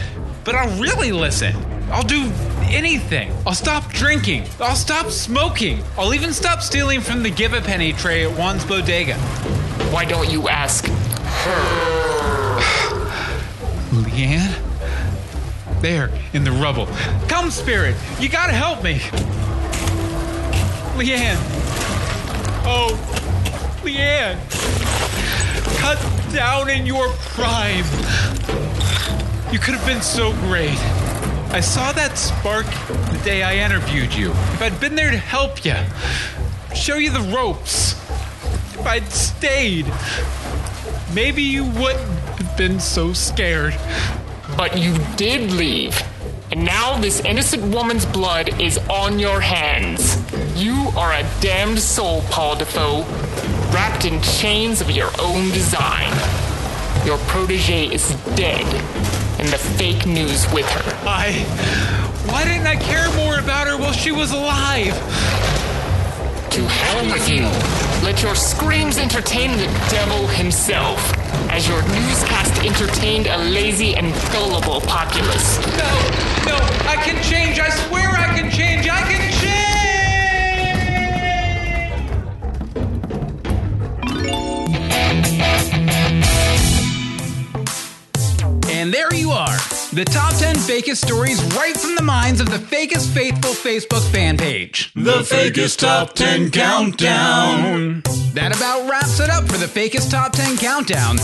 [0.45, 1.54] but I'll really listen.
[1.91, 2.32] I'll do
[2.62, 3.34] anything.
[3.45, 4.45] I'll stop drinking.
[4.60, 5.84] I'll stop smoking.
[5.97, 9.16] I'll even stop stealing from the give a penny tray at Juan's Bodega.
[9.91, 10.93] Why don't you ask her?
[13.91, 14.68] Leanne?
[15.82, 16.88] There, in the rubble.
[17.28, 18.96] Come, Spirit, you gotta help me.
[20.98, 21.38] Leanne.
[22.66, 22.92] Oh,
[23.84, 24.38] Leanne.
[25.80, 25.98] Cut
[26.34, 27.86] down in your prime.
[29.54, 30.78] You could have been so great.
[31.52, 32.66] I saw that spark
[33.12, 34.32] the day I interviewed you.
[34.32, 35.76] If I'd been there to help you,
[36.76, 37.94] show you the ropes,
[38.74, 39.92] if I'd stayed,
[41.16, 43.76] maybe you wouldn't have been so scared.
[44.60, 45.97] But you did leave.
[46.51, 50.22] And now this innocent woman's blood is on your hands.
[50.62, 53.05] You are a damned soul, Paul Defoe,
[53.72, 56.12] wrapped in chains of your own design.
[57.05, 58.66] Your protege is dead,
[59.39, 61.07] and the fake news with her.
[61.07, 61.32] I.
[62.30, 64.93] Why didn't I care more about her while she was alive?
[66.51, 67.43] To hell with you.
[68.03, 70.99] Let your screams entertain the devil himself,
[71.50, 75.58] as your newscast entertained a lazy and gullible populace.
[75.78, 75.91] No,
[76.45, 76.56] no,
[76.88, 77.60] I can change.
[77.60, 78.88] I swear I can change.
[78.89, 79.50] I can change.
[88.72, 89.79] And there you are.
[89.92, 94.38] The top 10 fakest stories right from the minds of the Fakest Faithful Facebook fan
[94.38, 94.92] page.
[94.94, 98.04] The Fakest Top 10 Countdown.
[98.36, 101.18] That about wraps it up for the Fakest Top 10 Countdown.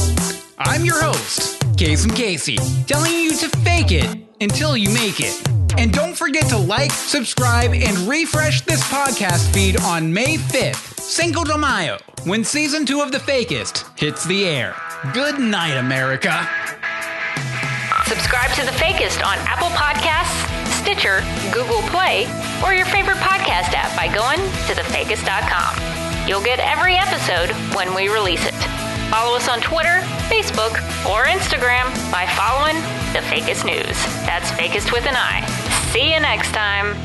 [0.58, 2.58] I'm your host, Casey Casey,
[2.88, 5.48] telling you to fake it until you make it.
[5.78, 11.44] And don't forget to like, subscribe, and refresh this podcast feed on May 5th, Cinco
[11.44, 14.76] de Mayo, when season two of The Fakest hits the air.
[15.14, 16.50] Good night, America.
[18.08, 20.38] Subscribe to The Fakest on Apple Podcasts,
[20.82, 22.28] Stitcher, Google Play,
[22.64, 26.28] or your favorite podcast app by going to thefakest.com.
[26.28, 28.54] You'll get every episode when we release it.
[29.10, 32.76] Follow us on Twitter, Facebook, or Instagram by following
[33.14, 33.98] The Fakest News.
[34.26, 35.46] That's Fakest with an I.
[35.92, 36.96] See you next time.